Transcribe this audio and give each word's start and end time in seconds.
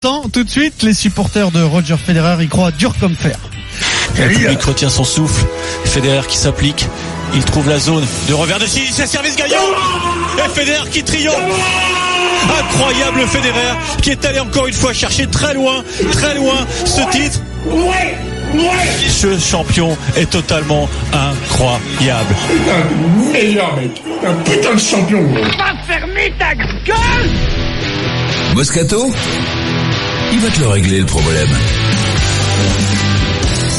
Tant, 0.00 0.28
tout 0.28 0.44
de 0.44 0.48
suite, 0.48 0.84
les 0.84 0.94
supporters 0.94 1.50
de 1.50 1.60
Roger 1.60 1.96
Federer 1.96 2.44
y 2.44 2.46
croient 2.46 2.70
dur 2.70 2.94
comme 3.00 3.16
fer. 3.16 3.36
Le 4.16 4.28
public 4.28 4.62
retient 4.62 4.90
son 4.90 5.02
souffle. 5.02 5.44
Federer 5.86 6.24
qui 6.28 6.36
s'applique. 6.36 6.86
Il 7.34 7.44
trouve 7.44 7.68
la 7.68 7.80
zone 7.80 8.06
de 8.28 8.34
revers 8.34 8.60
de 8.60 8.66
Chili. 8.66 8.92
C'est 8.92 9.08
service 9.08 9.34
gagnant. 9.34 9.56
Et 10.38 10.48
Federer 10.50 10.88
qui 10.90 11.02
triomphe. 11.02 11.34
Incroyable 12.60 13.26
Federer 13.26 13.74
qui 14.00 14.10
est 14.10 14.24
allé 14.24 14.38
encore 14.38 14.68
une 14.68 14.72
fois 14.72 14.92
chercher 14.92 15.26
très 15.26 15.54
loin, 15.54 15.82
très 16.12 16.36
loin 16.36 16.64
ce 16.84 17.00
titre. 17.10 17.40
Ce 19.08 19.36
champion 19.36 19.98
est 20.16 20.30
totalement 20.30 20.88
incroyable. 21.12 22.36
Putain, 22.46 23.32
meilleur 23.32 23.74
mec. 23.74 24.00
Un 24.24 24.34
putain 24.44 24.74
de 24.74 24.80
champion. 24.80 25.26
Va 25.34 25.74
fermer 25.88 26.32
ta 26.38 26.54
gueule 26.54 27.57
Moscato 28.58 29.08
Il 30.32 30.40
va 30.40 30.50
te 30.50 30.58
le 30.58 30.66
régler 30.66 30.98
le 30.98 31.06
problème. 31.06 31.48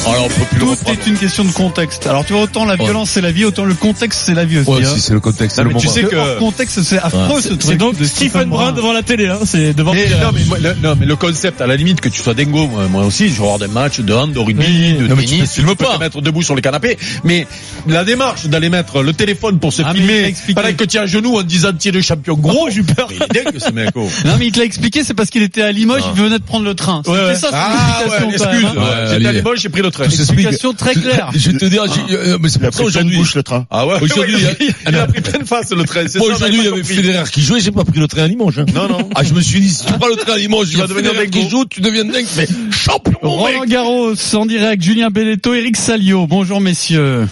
Alors, 0.07 0.25
on 0.25 0.27
peut 0.29 0.45
plus 0.49 0.59
Tout 0.59 0.77
est 0.91 1.07
une 1.07 1.17
question 1.17 1.43
de 1.43 1.51
contexte. 1.51 2.07
Alors 2.07 2.25
tu 2.25 2.33
vois, 2.33 2.43
autant 2.43 2.65
la 2.65 2.75
violence 2.75 3.11
c'est 3.11 3.21
la 3.21 3.31
vie, 3.31 3.45
autant 3.45 3.65
le 3.65 3.73
contexte 3.73 4.21
c'est 4.25 4.33
la 4.33 4.45
vie 4.45 4.59
aussi. 4.59 4.69
Ouais, 4.69 4.83
hein. 4.85 4.89
si 4.93 5.01
c'est 5.01 5.13
le 5.13 5.19
contexte, 5.19 5.55
c'est 5.57 5.63
Non, 5.63 5.69
le 5.69 5.75
mais 5.75 5.81
tu 5.81 5.87
sais 5.87 6.03
que- 6.03 6.15
hors 6.15 6.37
contexte 6.37 6.81
c'est 6.83 6.97
affreux 6.97 7.41
ce 7.41 7.49
truc. 7.49 7.61
C'est 7.63 7.75
donc 7.77 7.97
de 7.97 8.05
Stephen 8.05 8.49
Brown 8.49 8.73
devant 8.73 8.93
la 8.93 9.03
télé, 9.03 9.27
hein. 9.27 9.39
C'est 9.45 9.73
devant. 9.73 9.93
Et 9.93 10.07
non, 10.09 10.31
mais, 10.33 10.43
moi, 10.45 10.57
le, 10.59 10.73
non, 10.81 10.95
mais 10.99 11.05
le 11.05 11.15
concept, 11.15 11.61
à 11.61 11.67
la 11.67 11.75
limite, 11.75 12.01
que 12.01 12.09
tu 12.09 12.21
sois 12.21 12.33
dingo, 12.33 12.67
moi, 12.67 12.87
moi 12.87 13.05
aussi, 13.05 13.29
je 13.29 13.41
regarde 13.41 13.61
des 13.61 13.67
matchs 13.67 13.99
de 13.99 14.13
hand, 14.13 14.31
de 14.31 14.39
rugby, 14.39 14.65
Oui, 14.65 14.93
de 14.93 15.07
non, 15.07 15.15
mais 15.15 15.23
tu 15.23 15.29
tennis, 15.29 15.49
te 15.49 15.55
tu, 15.55 15.61
filmes 15.61 15.75
peux 15.75 15.85
pas. 15.85 15.95
te 15.95 15.99
mettre 15.99 16.21
debout 16.21 16.41
sur 16.41 16.55
le 16.55 16.61
canapé. 16.61 16.97
Mais 17.23 17.45
la 17.87 18.03
démarche 18.03 18.45
d'aller 18.47 18.69
mettre 18.69 19.01
le 19.03 19.13
téléphone 19.13 19.59
pour 19.59 19.73
se 19.73 19.81
Ah, 19.83 19.91
mais 19.93 19.99
filmer 19.99 20.23
expliqué. 20.23 20.61
pendant 20.61 20.73
que 20.75 20.83
tu 20.85 20.97
es 20.97 20.99
à 21.01 21.05
genoux 21.05 21.37
en 21.37 21.43
disant 21.43 21.69
tiens 21.77 21.91
le 21.91 22.01
champion 22.01 22.35
gros, 22.35 22.69
j'ai 22.69 22.83
peur. 22.83 23.09
Il 23.11 23.21
est 23.21 23.43
dingue 23.43 23.59
ce 23.59 23.71
mec. 23.71 23.89
oh. 23.95 24.07
Non 24.25 24.33
mais 24.39 24.47
il 24.47 24.51
te 24.51 24.59
l'a 24.59 24.65
expliqué, 24.65 25.03
c'est 25.03 25.13
parce 25.13 25.29
qu'il 25.29 25.43
était 25.43 25.61
à 25.61 25.71
Limoges, 25.71 26.03
il 26.15 26.21
venait 26.21 26.39
de 26.39 26.43
prendre 26.43 26.65
le 26.65 26.73
train. 26.73 27.01
Ouais. 27.05 27.35
ça 27.35 27.49
Ah 27.53 28.01
ouais, 28.07 28.33
excuse. 28.33 28.65
hein. 28.65 29.05
J'étais 29.11 29.27
à. 29.27 29.31
Limoges, 29.33 29.59
j'ai 29.59 29.69
pris 29.69 29.81
le 29.81 29.88
s'explique. 29.91 30.47
Explication 30.47 30.73
très 30.73 30.93
claire. 30.93 31.29
Je 31.35 31.51
vais 31.51 31.57
te 31.57 31.65
dire, 31.65 31.83
euh, 32.11 32.37
mais 32.41 32.49
c'est 32.49 32.59
pour 32.59 32.73
ça 32.73 32.83
aujourd'hui. 32.83 33.21
le 33.35 33.43
train. 33.43 33.65
Ah 33.69 33.85
ouais? 33.87 33.95
Aujourd'hui, 34.01 34.35
il 34.39 34.47
a- 34.47 34.89
il 34.89 34.95
a 34.95 35.07
pris 35.07 35.21
pleine 35.21 35.45
face 35.45 35.71
le 35.71 35.83
train. 35.83 36.07
c'est 36.07 36.19
Moi 36.19 36.29
ça, 36.29 36.35
aujourd'hui, 36.35 36.59
il 36.59 36.65
y 36.65 36.67
avait. 36.67 36.83
Federer 36.83 37.23
qui 37.31 37.41
jouait, 37.41 37.59
j'ai 37.59 37.71
pas 37.71 37.83
pris 37.83 37.99
le 37.99 38.07
train 38.07 38.23
à 38.23 38.27
Limoges. 38.27 38.59
hein. 38.59 38.65
Non, 38.73 38.87
non. 38.87 39.09
Ah, 39.15 39.23
je 39.23 39.33
me 39.33 39.41
suis 39.41 39.59
dit, 39.61 39.69
si 39.69 39.85
tu 39.85 39.93
prends 39.93 40.07
le 40.07 40.15
train 40.15 40.33
à 40.33 40.37
Limoges, 40.37 40.69
il 40.71 40.77
vas 40.77 40.83
va 40.83 40.87
devenir 40.87 41.13
dingo. 41.13 41.29
qui 41.29 41.49
joue, 41.49 41.65
tu 41.65 41.81
deviens 41.81 42.05
dingue. 42.05 42.25
Mais 42.37 42.47
champion, 42.71 43.11
mec. 43.13 43.19
Roland 43.23 43.65
Garros 43.65 44.13
en 44.35 44.45
direct, 44.45 44.81
Julien 44.83 45.09
Belletto, 45.09 45.53
Eric 45.53 45.75
Salio. 45.77 46.27
Bonjour 46.27 46.61
messieurs. 46.61 47.27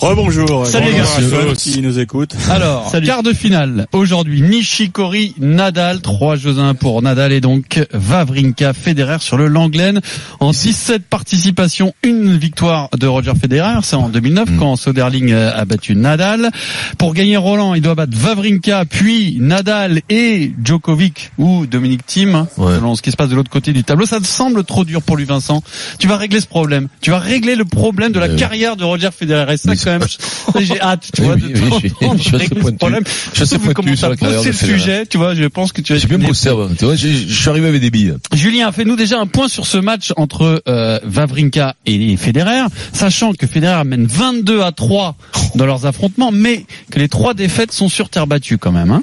Rebonjour. 0.00 0.64
Salut, 0.66 0.92
les 0.92 0.98
gars. 0.98 1.54
Qui 1.56 1.82
nous 1.82 1.98
écoutent. 1.98 2.34
Alors, 2.50 2.92
quart 3.04 3.22
de 3.24 3.32
finale. 3.32 3.86
Aujourd'hui, 3.92 4.42
Nishikori, 4.42 5.34
Nadal, 5.40 6.00
3 6.00 6.36
jeux 6.36 6.58
à 6.58 6.62
1 6.62 6.74
pour 6.74 7.02
Nadal 7.02 7.32
et 7.32 7.40
donc 7.40 7.84
Vavrinka, 7.92 8.72
Federer 8.74 9.16
sur 9.20 9.36
le 9.36 9.48
Langlaine. 9.48 10.00
En 10.38 10.52
17 10.52 11.02
participations, 11.08 11.94
une 12.04 12.36
victoire 12.36 12.88
de 12.96 13.06
Roger 13.08 13.32
Federer. 13.40 13.80
C'est 13.82 13.96
en 13.96 14.08
2009 14.08 14.50
quand 14.58 14.76
Soderling 14.76 15.32
euh, 15.32 15.50
a 15.54 15.64
battu 15.64 15.96
Nadal. 15.96 16.50
Pour 16.96 17.12
gagner 17.12 17.36
Roland, 17.36 17.74
il 17.74 17.82
doit 17.82 17.96
battre 17.96 18.16
Vavrinka, 18.16 18.84
puis 18.84 19.36
Nadal 19.40 20.00
et 20.08 20.52
Djokovic 20.62 21.32
ou 21.38 21.66
Dominic 21.66 22.06
Thiem, 22.06 22.34
hein, 22.36 22.48
Ouais. 22.56 22.74
selon 22.76 22.94
ce 22.94 23.02
qui 23.02 23.10
se 23.10 23.16
passe 23.16 23.28
de 23.30 23.34
l'autre 23.34 23.50
côté 23.50 23.72
du 23.72 23.82
tableau. 23.82 24.06
Ça 24.06 24.20
te 24.20 24.26
semble 24.26 24.62
trop 24.64 24.84
dur 24.84 25.02
pour 25.02 25.16
lui, 25.16 25.24
Vincent. 25.24 25.62
Tu 25.98 26.06
vas 26.06 26.16
régler 26.16 26.40
ce 26.40 26.46
problème. 26.46 26.86
Tu 27.00 27.10
vas 27.10 27.18
régler 27.18 27.56
le 27.56 27.64
problème 27.64 28.12
de 28.12 28.20
la 28.20 28.28
Ouais. 28.28 28.36
carrière 28.36 28.76
de 28.76 28.84
Roger 28.84 29.08
Federer. 29.16 29.54
Et 29.54 29.56
ça, 29.56 29.70
Mais 29.70 29.76
quand 29.88 29.98
même, 29.98 30.64
j'ai 30.66 30.80
hâte, 30.80 31.10
tu 31.14 31.22
vois, 31.22 31.34
oui, 31.34 31.52
de 31.52 31.60
oui, 31.60 31.92
je 32.18 32.38
ce 32.38 32.70
problème. 32.72 33.04
Je 33.32 33.44
Surtout 33.44 33.64
pointu 33.64 33.74
comment 33.74 34.16
t'as 34.16 34.40
de 34.40 34.44
le 34.46 34.52
sujet, 34.52 35.06
tu 35.06 35.18
vois, 35.18 35.34
je 35.34 35.44
pense 35.44 35.72
que 35.72 35.80
tu 35.80 35.92
vas 35.92 35.98
J'ai 35.98 36.08
bien 36.08 36.18
bossé 36.18 36.48
avant. 36.48 36.68
Tu 36.68 36.84
vois, 36.84 36.94
je 36.94 37.08
suis 37.08 37.48
arrivé 37.48 37.68
avec 37.68 37.80
des 37.80 37.90
billes. 37.90 38.14
Julien, 38.34 38.70
fais-nous 38.72 38.96
déjà 38.96 39.18
un 39.18 39.26
point 39.26 39.48
sur 39.48 39.66
ce 39.66 39.78
match 39.78 40.12
entre 40.16 40.62
euh, 40.68 40.98
Vavrinka 41.04 41.74
et 41.86 42.16
Federer, 42.16 42.66
sachant 42.92 43.32
que 43.32 43.46
Federer 43.46 43.84
mène 43.84 44.06
22 44.06 44.62
à 44.62 44.72
3 44.72 45.16
dans 45.54 45.66
leurs 45.66 45.86
affrontements, 45.86 46.32
mais 46.32 46.64
que 46.90 46.98
les 46.98 47.08
trois 47.08 47.34
défaites 47.34 47.72
sont 47.72 47.88
sur 47.88 48.08
terre 48.08 48.26
battue 48.26 48.58
quand 48.58 48.72
même. 48.72 48.90
Hein 48.90 49.02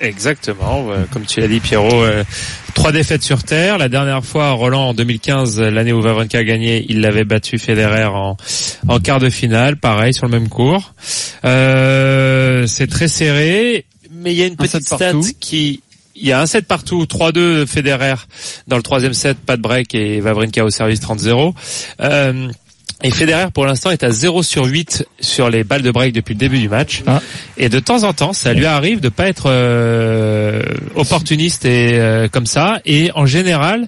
Exactement. 0.00 0.86
Comme 1.12 1.24
tu 1.24 1.40
l'as 1.40 1.48
dit, 1.48 1.60
Pierrot, 1.60 2.02
euh, 2.02 2.22
trois 2.74 2.92
défaites 2.92 3.22
sur 3.22 3.42
terre. 3.42 3.78
La 3.78 3.88
dernière 3.88 4.24
fois, 4.24 4.50
Roland, 4.52 4.88
en 4.90 4.94
2015, 4.94 5.60
l'année 5.60 5.92
où 5.92 6.00
Wawrinka 6.00 6.38
a 6.38 6.44
gagné, 6.44 6.84
il 6.88 7.00
l'avait 7.00 7.24
battu 7.24 7.58
Federer 7.58 8.04
en, 8.04 8.36
en 8.86 9.00
quart 9.00 9.18
de 9.18 9.28
finale. 9.30 9.76
Pareil, 9.76 10.14
sur 10.14 10.26
le 10.26 10.32
même 10.32 10.48
cours. 10.48 10.94
Euh, 11.44 12.66
c'est 12.66 12.86
très 12.86 13.08
serré, 13.08 13.86
mais 14.10 14.32
il 14.32 14.38
y 14.38 14.42
a 14.42 14.46
une 14.46 14.52
Un 14.52 14.56
petite 14.56 14.84
stat 14.84 14.98
partout. 14.98 15.26
qui... 15.40 15.82
Il 16.20 16.26
y 16.26 16.32
a 16.32 16.40
un 16.40 16.46
set 16.46 16.66
partout, 16.66 17.04
3-2 17.04 17.64
Federer 17.64 18.16
dans 18.66 18.76
le 18.76 18.82
troisième 18.82 19.14
set, 19.14 19.38
pas 19.38 19.56
de 19.56 19.62
break 19.62 19.94
et 19.94 20.20
Wawrinka 20.20 20.64
au 20.64 20.70
service 20.70 21.00
30-0. 21.00 21.54
Euh, 22.00 22.48
et 23.04 23.12
Federer, 23.12 23.50
pour 23.52 23.64
l'instant, 23.64 23.90
est 23.90 24.02
à 24.02 24.10
0 24.10 24.42
sur 24.42 24.64
8 24.64 25.06
sur 25.20 25.50
les 25.50 25.62
balles 25.62 25.82
de 25.82 25.90
break 25.92 26.12
depuis 26.12 26.34
le 26.34 26.38
début 26.38 26.58
du 26.58 26.68
match. 26.68 27.02
Ah. 27.06 27.22
Et 27.56 27.68
de 27.68 27.78
temps 27.78 28.02
en 28.02 28.12
temps, 28.12 28.32
ça 28.32 28.52
lui 28.52 28.66
arrive 28.66 28.98
de 29.00 29.08
pas 29.08 29.28
être 29.28 29.44
euh, 29.46 30.62
opportuniste 30.96 31.64
et 31.64 31.90
euh, 31.92 32.26
comme 32.26 32.46
ça. 32.46 32.80
Et 32.84 33.12
en 33.14 33.24
général, 33.24 33.86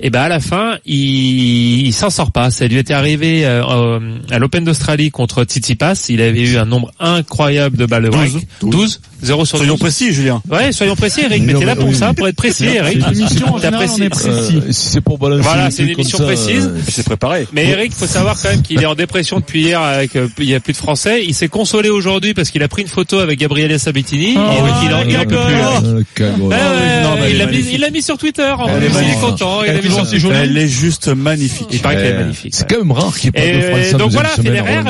et 0.00 0.08
ben 0.08 0.22
à 0.22 0.28
la 0.28 0.40
fin, 0.40 0.78
il, 0.86 1.86
il 1.86 1.92
s'en 1.92 2.08
sort 2.08 2.32
pas. 2.32 2.50
Ça 2.50 2.66
lui 2.66 2.78
était 2.78 2.94
arrivé 2.94 3.44
euh, 3.44 3.62
euh, 3.68 4.18
à 4.30 4.38
l'Open 4.38 4.64
d'Australie 4.64 5.10
contre 5.10 5.44
Tsitsipas. 5.44 6.06
Il 6.08 6.22
avait 6.22 6.42
eu 6.42 6.56
un 6.56 6.64
nombre 6.64 6.90
incroyable 6.98 7.76
de 7.76 7.84
balles 7.84 8.04
de 8.04 8.08
break. 8.08 8.32
12, 8.62 9.00
0 9.22 9.44
sur 9.44 9.58
12. 9.58 9.66
Soyons 9.66 9.78
précis, 9.78 10.12
Julien. 10.12 10.42
Ouais, 10.50 10.72
soyons 10.72 10.94
précis, 10.96 11.20
Eric. 11.24 11.42
Mais 11.42 11.54
t'es 11.54 11.64
là 11.64 11.74
pour 11.76 11.88
oui, 11.88 11.94
ça, 11.94 12.14
pour 12.14 12.28
être 12.28 12.36
précis, 12.36 12.66
Eric. 12.66 13.00
C'est 13.02 13.08
une 13.10 13.18
émission, 13.20 13.54
en 13.54 13.58
général, 13.58 13.88
on 13.90 14.02
est 14.02 14.08
précis. 14.08 14.28
Euh, 14.28 14.72
si 14.72 14.88
c'est 14.90 15.00
pour 15.00 15.18
balancer 15.18 15.42
Voilà, 15.42 15.70
c'est 15.70 15.82
une 15.82 15.90
émission 15.90 16.18
ça, 16.18 16.24
précise. 16.24 16.70
euh, 16.72 16.80
C'est 16.88 17.04
préparé. 17.04 17.46
Mais 17.52 17.66
Eric, 17.66 17.92
faut 17.92 18.06
savoir 18.06 18.36
quand 18.40 18.50
même 18.50 18.62
qu'il 18.62 18.80
est 18.82 18.86
en 18.86 18.94
dépression 18.94 19.40
depuis 19.40 19.62
hier 19.62 19.80
avec 19.80 20.14
euh, 20.16 20.28
il 20.38 20.44
y 20.48 20.54
a 20.54 20.60
plus 20.60 20.72
de 20.72 20.78
français. 20.78 21.24
Il 21.26 21.34
s'est 21.34 21.48
consolé 21.48 21.88
aujourd'hui 21.88 22.34
parce 22.34 22.50
qu'il 22.50 22.62
a 22.62 22.68
pris 22.68 22.82
une 22.82 22.88
photo 22.88 23.18
avec 23.18 23.38
Gabriele 23.38 23.78
Sabatini. 23.78 24.34
Oh, 24.36 24.40
et 24.40 24.88
donc 24.88 25.04
il 25.08 25.16
en, 25.16 25.24
peut 25.24 25.26
plus. 25.26 25.54
Ah, 26.52 27.14
mais 27.20 27.30
elle 27.30 27.34
il 27.34 27.40
est 27.40 27.78
l'a 27.78 27.90
mis, 27.90 27.96
l'a 27.96 28.02
sur 28.02 28.18
Twitter. 28.18 28.54
Il 28.78 28.84
est 28.84 28.88
magnifique. 28.88 29.20
content. 29.20 29.62
Il 29.64 29.70
a 29.70 29.72
Elle 29.74 29.80
mis 29.82 29.86
est 29.88 29.94
sur 29.94 30.06
ses 30.06 30.18
journaux. 30.18 30.36
Elle 30.40 30.56
est 30.56 30.68
juste 30.68 31.08
magnifique. 31.08 31.66
Il 31.72 31.80
paraît 31.80 31.96
qu'elle 31.96 32.06
est 32.06 32.18
magnifique. 32.18 32.54
C'est 32.54 32.68
quand 32.68 32.78
même 32.78 32.92
rare 32.92 33.16
qu'il 33.18 33.32
pas 33.32 33.40
de 33.40 33.60
Français 33.62 33.94
donc 33.94 34.12
voilà, 34.12 34.28
Federer, 34.28 34.82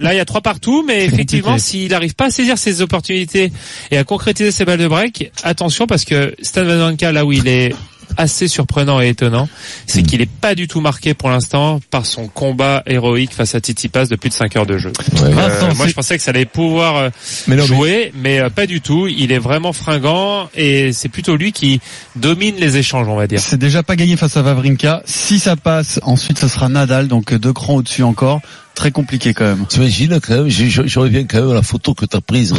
là 0.00 0.12
il 0.12 0.16
y 0.16 0.20
a 0.20 0.24
trois 0.24 0.40
partout, 0.40 0.84
mais 0.86 1.04
effectivement, 1.12 1.58
s'il 1.58 1.90
n'arrive 1.90 2.14
pas 2.14 2.26
à 2.26 2.30
saisir 2.30 2.58
ses 2.58 2.82
opportunités 2.82 3.11
et 3.12 3.96
à 3.96 4.04
concrétiser 4.04 4.50
ses 4.50 4.64
balles 4.64 4.78
de 4.78 4.88
break, 4.88 5.32
attention 5.42 5.86
parce 5.86 6.04
que 6.04 6.34
Stan 6.42 6.64
Wawrinka, 6.64 7.12
là 7.12 7.24
où 7.24 7.32
il 7.32 7.48
est 7.48 7.74
assez 8.18 8.46
surprenant 8.46 9.00
et 9.00 9.08
étonnant, 9.08 9.48
c'est 9.86 10.02
qu'il 10.02 10.20
est 10.20 10.28
pas 10.28 10.54
du 10.54 10.68
tout 10.68 10.82
marqué 10.82 11.14
pour 11.14 11.30
l'instant 11.30 11.80
par 11.90 12.04
son 12.04 12.28
combat 12.28 12.82
héroïque 12.84 13.32
face 13.32 13.54
à 13.54 13.60
Tsitsipas 13.60 14.04
de 14.04 14.16
plus 14.16 14.28
de 14.28 14.34
5 14.34 14.54
heures 14.56 14.66
de 14.66 14.76
jeu. 14.76 14.92
Ouais. 15.14 15.22
Euh, 15.22 15.30
Vincent, 15.30 15.74
moi, 15.76 15.86
je 15.86 15.94
pensais 15.94 16.18
que 16.18 16.22
ça 16.22 16.30
allait 16.30 16.44
pouvoir 16.44 16.96
euh, 16.96 17.10
Mais 17.46 17.56
non, 17.56 17.62
mais- 17.62 17.66
jouer, 17.74 18.12
mais, 18.14 18.38
euh, 18.40 18.50
pas 18.50 18.66
du 18.66 18.82
tout. 18.82 19.06
Il 19.08 19.32
est 19.32 19.38
vraiment 19.38 19.72
fringant 19.72 20.50
et 20.54 20.92
c'est 20.92 21.08
plutôt 21.08 21.36
lui 21.36 21.52
qui 21.52 21.80
domine 22.14 22.56
les 22.56 22.76
échanges, 22.76 23.08
on 23.08 23.16
va 23.16 23.26
dire. 23.26 23.40
C'est 23.40 23.56
déjà 23.56 23.82
pas 23.82 23.96
gagné 23.96 24.16
face 24.18 24.36
à 24.36 24.42
Vavrinka. 24.42 25.02
Si 25.06 25.38
ça 25.38 25.56
passe, 25.56 25.98
ensuite 26.02 26.38
ce 26.38 26.48
sera 26.48 26.68
Nadal, 26.68 27.08
donc 27.08 27.32
deux 27.32 27.54
crans 27.54 27.76
au-dessus 27.76 28.02
encore. 28.02 28.42
Très 28.74 28.90
compliqué 28.90 29.34
quand 29.34 29.44
même. 29.44 29.66
T'imagines 29.68 30.18
quand 30.20 30.34
même, 30.34 30.48
je, 30.48 30.64
je 30.86 30.98
reviens 30.98 31.24
quand 31.24 31.40
même 31.40 31.50
à 31.50 31.54
la 31.54 31.62
photo 31.62 31.94
que 31.94 32.06
t'as 32.06 32.20
prise. 32.20 32.54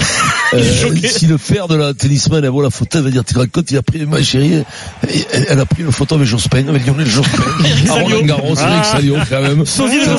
Euh, 0.54 0.62
si 1.10 1.26
le 1.26 1.38
père 1.40 1.68
de 1.68 1.76
la 1.76 1.94
tennisman 1.94 2.44
elle 2.44 2.50
voit 2.52 2.64
la 2.64 2.70
photo, 2.70 3.00
elle 3.00 3.06
va 3.06 3.10
dire, 3.10 3.24
tu 3.26 3.34
compte, 3.34 3.72
il 3.72 3.78
a 3.78 3.82
pris, 3.82 4.06
ma 4.06 4.22
chérie, 4.22 4.64
elle, 5.34 5.46
elle 5.50 5.60
a 5.60 5.66
pris 5.66 5.82
une 5.84 5.92
photo 5.92 6.16
avec 6.16 6.28
Jospin, 6.28 6.68
avec 6.68 6.86
Lionel 6.86 7.08
Jospin. 7.08 7.42
à 7.90 7.94
Roland 7.94 8.22
Garros, 8.22 8.56
Eric 8.56 8.86
Salio 8.86 9.16
quand 9.28 9.42
même. 9.42 9.64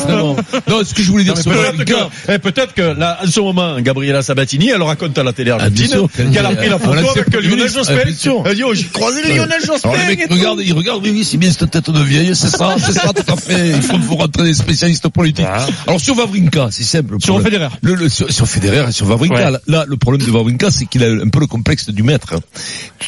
Bon. 0.09 0.37
Non, 0.69 0.84
ce 0.84 0.94
que 0.94 1.03
je 1.03 1.10
voulais 1.10 1.25
dire, 1.25 1.37
c'est 1.37 1.44
Peut-être 1.49 1.84
que, 1.84 2.32
eh, 2.32 2.38
peut-être 2.38 2.75
que 2.75 2.82
là, 2.82 3.19
en 3.25 3.31
ce 3.31 3.41
moment, 3.41 3.81
Gabriela 3.81 4.22
Sabatini, 4.22 4.71
elle 4.71 4.82
raconte 4.82 5.16
à 5.16 5.22
la 5.22 5.32
télé 5.32 5.53
Ah, 5.53 5.55
argentine 5.55 5.87
qu'elle- 6.32 6.44
a 6.47 6.50
pris 6.56 6.69
la 6.69 6.78
photo 6.78 7.09
avec 7.11 7.32
Lionel. 7.34 7.69
Jospin. 7.71 7.94
Ah. 7.97 8.43
Elle 8.47 8.55
dit, 8.56 8.62
oh, 8.65 8.75
j'ai 8.75 8.84
croisé 8.84 9.22
Lionel 9.22 9.61
Jospin. 9.65 9.91
Alors 9.91 10.06
regardent, 10.31 10.61
ils 10.65 10.72
regardent, 10.72 11.02
oui, 11.05 11.12
oui, 11.14 11.25
c'est 11.25 11.37
bien 11.37 11.50
cette 11.52 11.70
tête 11.70 11.88
de 11.91 12.00
vieille, 12.02 12.35
c'est 12.35 12.49
ça, 12.50 12.75
c'est 12.79 12.93
ça, 12.93 13.12
tout 13.14 13.32
à 13.32 13.37
fait. 13.37 13.69
Il 13.70 13.82
faut, 13.82 13.99
faut 13.99 14.17
rentrer 14.17 14.43
des 14.44 14.55
spécialistes 14.55 15.08
politiques. 15.08 15.46
Alors 15.86 16.00
sur 16.00 16.14
Vavrinka, 16.14 16.69
c'est 16.70 16.82
simple. 16.84 17.16
Sur 17.20 17.40
Federer. 17.42 17.69
Le, 17.82 17.94
le- 17.94 18.08
sur, 18.08 18.31
sur 18.32 18.46
Federer 18.48 18.88
et 18.88 18.92
sur 18.92 19.06
Vavrinka, 19.06 19.50
Ouais. 19.52 19.58
là, 19.66 19.84
le 19.86 19.96
problème 19.96 20.26
de 20.26 20.31
Vavrinka, 20.32 20.70
c'est 20.70 20.86
qu'il 20.86 21.02
a 21.04 21.08
un 21.08 21.28
peu 21.28 21.40
le 21.40 21.46
complexe 21.46 21.88
du 21.90 22.02
maître. 22.02 22.34
hein. 22.34 22.40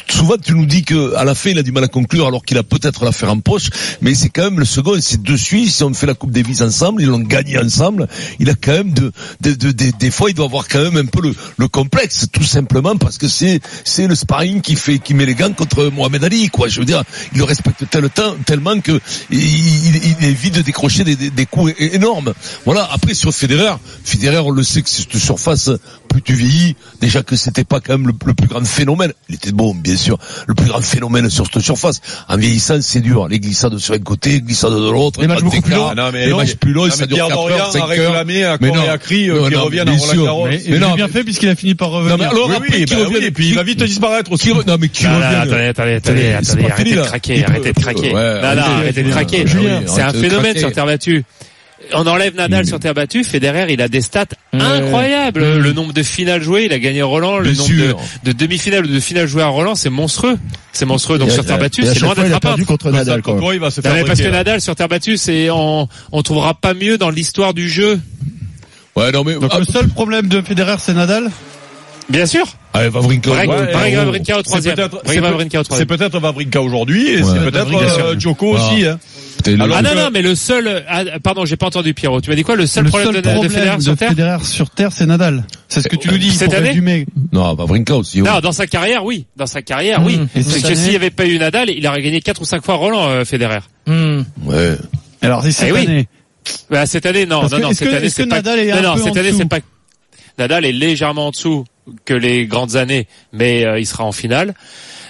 Souvent, 0.09 0.35
tu 0.37 0.53
nous 0.53 0.65
dis 0.65 0.83
que 0.83 1.15
à 1.15 1.23
la 1.23 1.33
fin, 1.35 1.49
il 1.51 1.57
a 1.59 1.63
du 1.63 1.71
mal 1.71 1.83
à 1.83 1.87
conclure, 1.87 2.27
alors 2.27 2.43
qu'il 2.43 2.57
a 2.57 2.63
peut-être 2.63 3.03
l'affaire 3.05 3.31
en 3.31 3.39
poche, 3.39 3.69
mais 4.01 4.13
c'est 4.13 4.29
quand 4.29 4.43
même 4.43 4.59
le 4.59 4.65
second, 4.65 4.95
c'est 4.99 5.21
de 5.21 5.35
suite, 5.37 5.71
si 5.71 5.83
on 5.83 5.93
fait 5.93 6.05
la 6.07 6.13
Coupe 6.13 6.31
Davis 6.31 6.61
ensemble, 6.61 7.01
ils 7.01 7.07
l'ont 7.07 7.19
gagné 7.19 7.57
ensemble, 7.57 8.07
il 8.39 8.49
a 8.49 8.53
quand 8.53 8.73
même 8.73 8.93
de, 8.93 9.11
de, 9.41 9.53
de- 9.53 9.71
de- 9.71 9.91
des 9.97 10.11
fois, 10.11 10.29
il 10.29 10.33
doit 10.35 10.45
avoir 10.45 10.67
quand 10.67 10.79
même 10.81 10.97
un 10.97 11.05
peu 11.05 11.21
le, 11.21 11.35
le 11.57 11.67
complexe, 11.67 12.27
tout 12.31 12.43
simplement, 12.43 12.95
parce 12.95 13.17
que 13.17 13.27
c'est, 13.27 13.59
c'est 13.85 14.07
le 14.07 14.15
sparring 14.15 14.61
qui 14.61 14.75
fait, 14.75 14.99
qui 14.99 15.13
met 15.13 15.25
les 15.25 15.35
gants 15.35 15.53
contre 15.53 15.85
Mohamed 15.89 16.23
Ali, 16.23 16.49
quoi. 16.49 16.67
Je 16.67 16.79
veux 16.79 16.85
dire, 16.85 17.03
il 17.33 17.39
le 17.39 17.43
respecte 17.43 17.83
tel 17.89 18.09
temps, 18.09 18.35
tellement 18.45 18.79
que 18.81 18.99
il, 19.31 19.39
il, 19.39 20.15
il 20.21 20.25
évite 20.27 20.55
de 20.55 20.61
décrocher 20.61 21.03
des, 21.03 21.15
des, 21.15 21.29
des 21.29 21.45
coups 21.45 21.73
énormes. 21.79 22.33
Voilà. 22.67 22.87
Après 22.91 23.13
sur 23.13 23.33
Federer, 23.33 23.71
Federer, 24.03 24.39
on 24.39 24.51
le 24.51 24.61
sait 24.61 24.81
que 24.81 24.89
c'est 24.89 25.03
cette 25.03 25.17
surface. 25.17 25.71
Plus 26.09 26.21
tu 26.21 26.33
vieillis, 26.33 26.75
déjà 27.01 27.23
que 27.23 27.35
c'était 27.37 27.63
pas 27.63 27.79
quand 27.79 27.93
même 27.97 28.07
le, 28.07 28.13
le 28.25 28.33
plus 28.33 28.47
grand 28.47 28.65
phénomène. 28.65 29.13
Il 29.29 29.35
était 29.35 29.51
bon, 29.53 29.73
bien 29.73 29.95
sûr. 29.95 30.17
Le 30.47 30.53
plus 30.53 30.65
grand 30.67 30.81
phénomène 30.81 31.29
sur 31.29 31.45
cette 31.45 31.61
surface. 31.63 32.01
En 32.27 32.35
vieillissant, 32.37 32.79
c'est 32.81 32.99
dur. 32.99 33.27
Les 33.29 33.39
glissades 33.39 33.77
sur 33.77 33.93
un 33.93 33.99
côté, 33.99 34.41
glissades 34.41 34.73
de 34.73 34.89
l'autre. 34.91 35.21
Les 35.21 35.27
matchs 35.27 35.43
beaucoup 35.43 35.61
plus 35.61 35.75
longs. 35.75 35.95
Non, 35.95 36.09
mais 36.11 36.25
les 36.25 36.31
non, 36.31 36.37
matchs 36.37 36.55
plus 36.55 36.73
longs, 36.73 36.85
non, 36.87 36.91
ça 36.91 37.05
dure 37.05 37.15
Pierre 37.15 37.27
4 37.29 37.35
Dorian 37.37 37.57
heures, 37.57 37.71
5 37.71 37.79
a 37.79 37.83
heures. 37.83 37.87
réclamé 37.89 38.43
à 38.43 38.57
Mais 38.59 38.67
et 38.67 38.71
non. 38.71 38.89
à 38.89 38.97
cri 38.97 39.27
Non, 39.27 39.35
euh, 39.35 39.47
qu'il 39.47 39.57
non, 39.57 39.63
revienne 39.63 39.87
à 39.87 39.91
bien 39.91 39.99
Roland. 40.05 40.43
Mais, 40.45 40.49
Mais 40.51 40.63
il 40.75 40.79
non, 40.79 40.91
a 40.91 40.95
bien 40.97 41.07
fait 41.07 41.23
puisqu'il 41.23 41.47
a 41.49 41.55
fini 41.55 41.73
par 41.75 41.89
Non, 41.89 41.95
revenir. 41.97 42.17
mais 42.17 42.25
alors 42.25 42.47
Oui, 42.49 42.55
après, 42.57 42.67
oui, 42.79 42.85
qui 42.85 42.95
bah 42.95 43.01
revient 43.05 43.15
oui, 43.19 43.25
et 43.25 43.31
puis 43.31 43.47
il 43.49 43.55
va 43.55 43.63
vite 43.63 43.81
disparaître 43.83 44.31
aussi. 44.33 44.47
qui 44.49 44.53
re- 44.53 44.67
Non, 44.67 44.77
mais 44.79 44.89
qui 44.89 45.05
Non, 45.05 45.11
non, 45.11 45.15
revient 45.17 45.35
attendez, 45.35 45.63
attendez, 45.67 45.93
attendez, 46.33 46.65
arrêtez 46.69 46.95
de 46.95 47.01
craquer, 47.01 47.45
arrêtez 47.45 47.73
de 47.73 47.79
craquer. 47.79 48.13
Non, 48.13 48.55
non, 48.55 48.61
arrêtez, 48.61 49.03
de 49.03 49.09
craquer. 49.11 49.45
C'est 49.87 50.01
un 50.01 50.11
phénomène 50.13 50.57
sur 50.57 50.71
terre 50.73 50.85
battue. 50.85 51.23
On 51.93 52.05
enlève 52.07 52.35
Nadal 52.35 52.65
sur 52.65 52.79
terre 52.79 52.93
battue, 52.93 53.23
Federer, 53.23 53.67
il 53.71 53.81
a 53.81 53.87
des 53.87 54.01
stats 54.01 54.25
incroyables. 54.53 55.57
Le 55.59 55.73
nombre 55.73 55.93
de 55.93 56.03
finales 56.03 56.41
jouées, 56.41 56.65
il 56.65 56.73
a 56.73 56.79
gagné 56.79 57.01
Roland, 57.01 57.37
le 57.37 57.51
Bien 57.51 57.53
nombre 57.53 57.69
de, 57.69 57.87
sûr. 57.89 57.99
de 58.23 58.31
demi-finales 58.31 58.85
ou 58.85 58.89
de 58.89 58.99
finales 58.99 59.27
jouées 59.27 59.43
à 59.43 59.47
Roland, 59.47 59.75
c'est 59.75 59.89
monstrueux. 59.89 60.37
C'est 60.73 60.85
monstrueux. 60.85 61.17
Donc 61.17 61.31
sur 61.31 61.45
terre 61.45 61.57
battue, 61.59 61.83
c'est 61.85 61.99
loin 62.01 62.13
d'être 62.15 62.45
à 62.45 62.55
contre 62.65 62.91
Nadal, 62.91 63.21
quand 63.21 63.31
même. 63.33 63.39
Encore, 63.39 63.53
il 63.53 63.59
va 63.59 63.71
se 63.71 63.79
Non, 63.81 63.83
faire 63.89 63.93
mais 63.95 64.03
parce 64.03 64.19
que. 64.21 64.27
Nadal 64.27 64.61
sur 64.61 64.75
terre 64.75 64.87
battue, 64.87 65.17
c'est 65.17 65.49
on 65.49 65.87
on 66.11 66.21
trouvera 66.23 66.53
pas 66.53 66.73
mieux 66.73 66.97
dans 66.97 67.09
l'histoire 67.09 67.53
du 67.53 67.69
jeu. 67.69 67.99
Ouais, 68.95 69.11
non, 69.11 69.23
mais, 69.23 69.35
Donc 69.35 69.51
ah, 69.53 69.59
le 69.59 69.65
seul 69.65 69.87
problème 69.89 70.27
de 70.27 70.41
Federer, 70.41 70.75
c'est 70.79 70.93
Nadal. 70.93 71.29
Bien 72.09 72.25
sûr. 72.25 72.45
allez, 72.73 72.89
Vavrinka. 72.89 73.31
Ouais, 73.31 73.45
Wawrinka 73.47 74.35
au 74.35 74.37
C'est 74.37 74.43
troisième. 74.43 74.75
c'est 75.73 75.85
peut-être 75.85 76.19
Vavrinka 76.19 76.61
aujourd'hui 76.61 77.09
et 77.09 77.17
Ouais. 77.21 77.23
c'est 77.33 77.51
peut-être 77.51 77.73
euh, 77.73 78.15
Djoko 78.17 78.51
Voilà. 78.55 78.65
aussi. 78.73 78.85
Hein. 78.85 78.97
Alors 79.55 79.77
Ah 79.77 79.81
non, 79.81 79.95
non, 79.95 80.09
mais 80.11 80.21
le 80.21 80.35
seul, 80.35 80.83
ah, 80.87 81.03
pardon, 81.23 81.45
j'ai 81.45 81.55
pas 81.57 81.67
entendu 81.67 81.93
Pierrot. 81.93 82.21
Tu 82.21 82.29
m'as 82.29 82.35
dit 82.35 82.43
quoi? 82.43 82.55
Le 82.55 82.65
seul 82.65 82.83
le 82.85 82.89
problème 82.89 83.07
seul 83.13 83.15
de, 83.21 83.21
de 83.27 83.33
problème 83.33 83.51
Federer 83.51 83.81
sur 83.81 83.97
terre? 83.97 84.09
Federer 84.09 84.43
sur 84.43 84.69
terre, 84.69 84.91
c'est 84.91 85.05
Nadal. 85.05 85.45
C'est 85.67 85.81
ce 85.81 85.87
que 85.87 85.95
tu 85.95 86.09
nous 86.09 86.17
dis. 86.17 86.31
Cette 86.31 86.49
pour 86.49 86.57
année 86.57 86.69
résumer. 86.69 87.05
Non, 87.31 87.53
Vavrinka 87.55 87.95
aussi. 87.95 88.21
oui. 88.21 88.27
Non, 88.27 88.39
dans 88.39 88.51
sa 88.51 88.67
carrière, 88.67 89.03
oui. 89.05 89.25
Dans 89.35 89.45
sa 89.47 89.61
carrière, 89.61 90.03
oui. 90.05 90.19
Et 90.35 90.43
C'est 90.43 90.59
cette 90.59 90.69
que 90.69 90.75
s'il 90.75 90.89
n'y 90.89 90.95
avait 90.95 91.09
pas 91.11 91.25
eu 91.25 91.37
Nadal, 91.39 91.69
il 91.69 91.85
aurait 91.87 92.01
gagné 92.01 92.21
quatre 92.21 92.41
ou 92.41 92.45
cinq 92.45 92.63
fois 92.63 92.75
Roland, 92.75 93.07
euh, 93.09 93.25
Federer. 93.25 93.59
Ouais. 93.87 94.75
Alors 95.21 95.43
c'est 95.43 95.51
cette 95.51 95.69
Eh 95.69 95.71
oui. 95.73 95.81
année. 95.85 96.07
Bah, 96.69 96.85
cette 96.85 97.05
année, 97.05 97.25
non, 97.25 97.41
Parce 97.41 97.51
non, 97.53 97.59
non, 97.59 97.69
est-ce 97.71 97.79
cette 97.79 97.89
que- 97.89 97.95
année, 97.95 98.09
c'est 98.09 98.25
pas, 98.25 98.35
Nadal 98.37 98.59
est 98.59 98.71
non, 98.81 98.95
non, 98.95 99.03
cette 99.03 99.17
année, 99.17 99.33
c'est 99.33 99.45
pas, 99.49 99.59
Nadal 100.37 100.63
est 100.65 100.71
légèrement 100.71 101.27
en 101.27 101.31
dessous 101.31 101.65
que 102.05 102.13
les 102.13 102.45
grandes 102.47 102.75
années, 102.77 103.07
mais 103.33 103.65
euh, 103.65 103.79
il 103.79 103.85
sera 103.85 104.03
en 104.05 104.11
finale, 104.13 104.53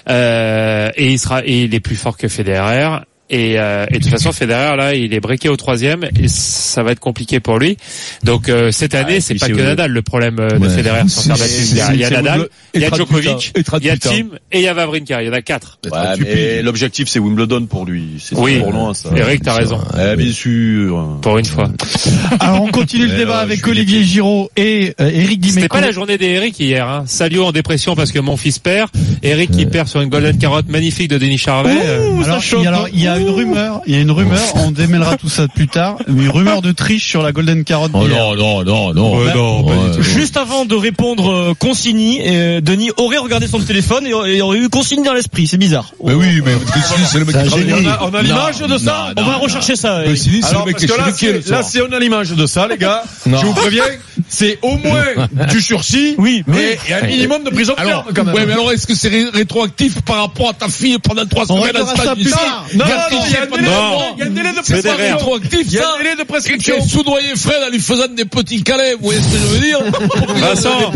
euh, 0.08 0.90
et 0.96 1.12
il 1.12 1.18
sera, 1.18 1.44
et 1.44 1.62
il 1.64 1.74
est 1.74 1.80
plus 1.80 1.96
fort 1.96 2.16
que 2.16 2.28
Federer. 2.28 2.98
Et, 3.30 3.58
euh, 3.58 3.84
et 3.90 3.98
de 3.98 4.02
toute 4.02 4.10
façon, 4.10 4.32
Federer 4.32 4.76
là, 4.76 4.94
il 4.94 5.12
est 5.12 5.20
breaké 5.20 5.48
au 5.50 5.56
troisième 5.56 6.04
et 6.18 6.28
ça 6.28 6.82
va 6.82 6.92
être 6.92 6.98
compliqué 7.00 7.40
pour 7.40 7.58
lui. 7.58 7.76
Donc 8.24 8.48
euh, 8.48 8.70
cette 8.70 8.94
année, 8.94 9.16
et 9.16 9.20
c'est 9.20 9.34
pas 9.34 9.48
que. 9.48 9.52
Nadal 9.52 9.90
le 9.90 10.02
problème 10.02 10.38
euh, 10.38 10.48
de 10.58 10.58
Ouais. 10.66 10.68
Federer 10.74 11.06
sur 11.08 11.22
terre 11.24 11.36
battue. 11.36 11.52
Il 11.70 11.76
y 11.76 11.80
a, 11.80 11.92
il 11.94 12.00
y 12.00 12.04
a 12.04 12.08
c'est- 12.08 12.14
Nadal, 12.16 12.48
il 12.74 12.80
y 12.80 12.84
a 12.86 12.90
Djokovic, 12.90 13.52
il 13.56 13.84
y 13.86 13.90
a. 13.90 13.96
Tim 13.98 14.28
et 14.50 14.58
il 14.60 14.62
y 14.62 14.68
a 14.68 14.74
Wawrinka. 14.74 15.22
Il 15.22 15.26
y 15.26 15.28
en 15.30 15.34
a 15.34 15.42
quatre. 15.42 15.78
Ouais, 15.90 16.62
l'objectif 16.62 17.08
c'est 17.08 17.18
Wimbledon 17.18 17.66
pour 17.66 17.84
lui. 17.84 18.18
C'est 18.18 18.34
Oui. 18.36 18.56
son 18.58 18.64
tournoi, 18.64 18.94
ça. 18.94 19.10
Eric, 19.16 19.42
t'as 19.42 19.54
raison. 19.54 19.78
Eh, 19.98 20.16
bien 20.16 20.32
sûr. 20.32 21.18
Pour 21.20 21.36
une 21.38 21.44
fois. 21.44 21.70
Alors 22.40 22.62
on 22.62 22.68
continue 22.68 23.06
le 23.06 23.16
débat 23.16 23.38
avec 23.38 23.66
Olivier 23.66 24.02
Giraud 24.04 24.50
et 24.56 24.94
euh, 25.00 25.10
Eric 25.12 25.40
C'était 25.44 25.56
Dimeco. 25.60 25.76
pas 25.76 25.80
la 25.82 25.92
journée 25.92 26.16
d'Eric 26.18 26.58
hier. 26.58 26.88
Hein. 26.88 27.04
Salio 27.06 27.44
en 27.44 27.52
dépression 27.52 27.94
parce 27.94 28.10
que 28.12 28.18
mon 28.20 28.36
fils 28.36 28.58
perd. 28.58 28.90
Eric 29.22 29.50
qui 29.50 29.66
perd 29.66 29.88
sur 29.88 30.00
une 30.00 30.08
golden 30.08 30.38
carotte 30.38 30.68
magnifique 30.68 31.08
de 31.08 31.18
Denis 31.18 31.38
Charvet. 31.38 31.76
Euh, 31.84 32.22
Alors, 32.64 32.88
il 32.92 33.02
y 33.02 33.06
a- 33.06 33.17
a 33.18 33.20
une 33.20 33.30
rumeur, 33.30 33.80
il 33.86 33.94
y 33.94 33.98
a 33.98 34.00
une 34.00 34.10
rumeur, 34.10 34.40
on 34.56 34.70
démêlera 34.70 35.16
tout 35.16 35.28
ça 35.28 35.48
plus 35.48 35.68
tard, 35.68 35.96
une 36.08 36.28
rumeur 36.28 36.62
de 36.62 36.72
triche 36.72 37.08
sur 37.08 37.22
la 37.22 37.32
Golden 37.32 37.64
Carotte 37.64 37.90
Oh 37.94 38.06
non, 38.08 38.34
non, 38.36 38.64
non, 38.64 38.94
non. 38.94 39.18
Ouais, 39.18 39.34
non, 39.34 39.66
Ouais. 39.68 40.02
Juste 40.02 40.36
avant 40.36 40.64
de 40.64 40.74
répondre 40.74 41.30
euh, 41.32 41.54
Consigny, 41.54 42.20
euh, 42.24 42.60
Denis 42.60 42.90
aurait 42.96 43.18
regardé 43.18 43.46
son 43.46 43.58
téléphone 43.60 44.06
et, 44.06 44.36
et 44.36 44.42
aurait 44.42 44.58
eu 44.58 44.68
Consigny 44.68 45.02
dans 45.04 45.12
l'esprit. 45.14 45.46
C'est 45.46 45.56
bizarre. 45.58 45.92
Mais 46.04 46.14
oui, 46.14 46.40
mais 46.44 46.52
Consigny, 46.54 47.04
c'est 47.06 47.18
le 47.18 47.24
mec 47.24 47.36
qui 47.36 47.44
travaille. 47.48 47.72
On 47.72 47.86
a, 47.88 48.08
on 48.10 48.14
a 48.14 48.22
l'image 48.22 48.58
de 48.58 48.78
ça 48.78 49.12
On 49.16 49.24
va 49.24 49.36
rechercher 49.36 49.76
ça. 49.76 50.02
Consigny, 50.06 50.40
c'est 50.42 50.48
Alors, 50.50 50.62
le 50.66 50.72
mec 50.72 50.74
parce 50.96 51.16
qui 51.18 51.26
est 51.26 51.48
là, 51.50 51.62
c'est 51.62 51.82
on 51.82 51.92
a 51.92 51.98
l'image 51.98 52.30
de 52.30 52.46
ça, 52.46 52.66
les 52.68 52.76
gars. 52.78 53.02
Non. 53.26 53.38
Je 53.40 53.46
vous 53.46 53.52
préviens, 53.54 53.82
c'est 54.28 54.58
au 54.62 54.76
moins 54.78 55.04
du 55.50 55.60
sursis. 55.60 56.14
Oui, 56.18 56.44
mais 56.46 56.78
il 56.86 56.90
y 56.90 56.94
a 56.94 57.04
un 57.04 57.06
minimum 57.06 57.44
de 57.44 57.50
prison 57.50 57.74
Alors, 57.76 58.04
ferme, 58.04 58.14
quand 58.14 58.24
même. 58.24 58.34
ouais, 58.34 58.46
mais 58.46 58.52
alors, 58.54 58.72
est-ce 58.72 58.86
que 58.86 58.94
c'est 58.94 59.08
ré- 59.08 59.28
rétroactif 59.32 60.00
par 60.02 60.20
rapport 60.22 60.50
à 60.50 60.52
ta 60.54 60.68
fille 60.68 60.98
pendant 60.98 61.26
trois 61.26 61.44
semaines 61.46 61.76
à 61.76 61.84
stade 61.84 62.18
tard. 62.30 62.64
Non, 62.74 62.84
non, 62.86 62.90
il 63.12 63.32
y 63.32 63.36
a 63.36 63.42
un 63.42 63.46
délai, 63.46 63.68
il 64.16 64.18
y 64.18 64.22
a 64.22 64.26
un 64.26 64.30
délai 64.30 64.50
de 64.50 64.54
prescription. 64.60 64.96
rétroactif, 64.96 65.60
Il 65.66 65.72
y 65.72 65.78
a 65.78 65.82
ça. 65.82 65.88
un 65.94 65.98
délai 66.02 66.16
de 66.16 66.22
prescription. 66.24 66.74
J'ai 66.82 66.88
soudoyé 66.88 67.36
Fred 67.36 67.62
en 67.66 67.70
lui 67.70 67.80
faisant 67.80 68.08
des 68.08 68.24
petits 68.24 68.62
câlins, 68.62 68.94
vous 69.00 69.04
voyez 69.06 69.20
ce 69.20 69.26
que 69.28 69.38
je 69.38 69.46
veux 69.46 69.58
dire 69.60 69.78
Vincent. 70.36 70.92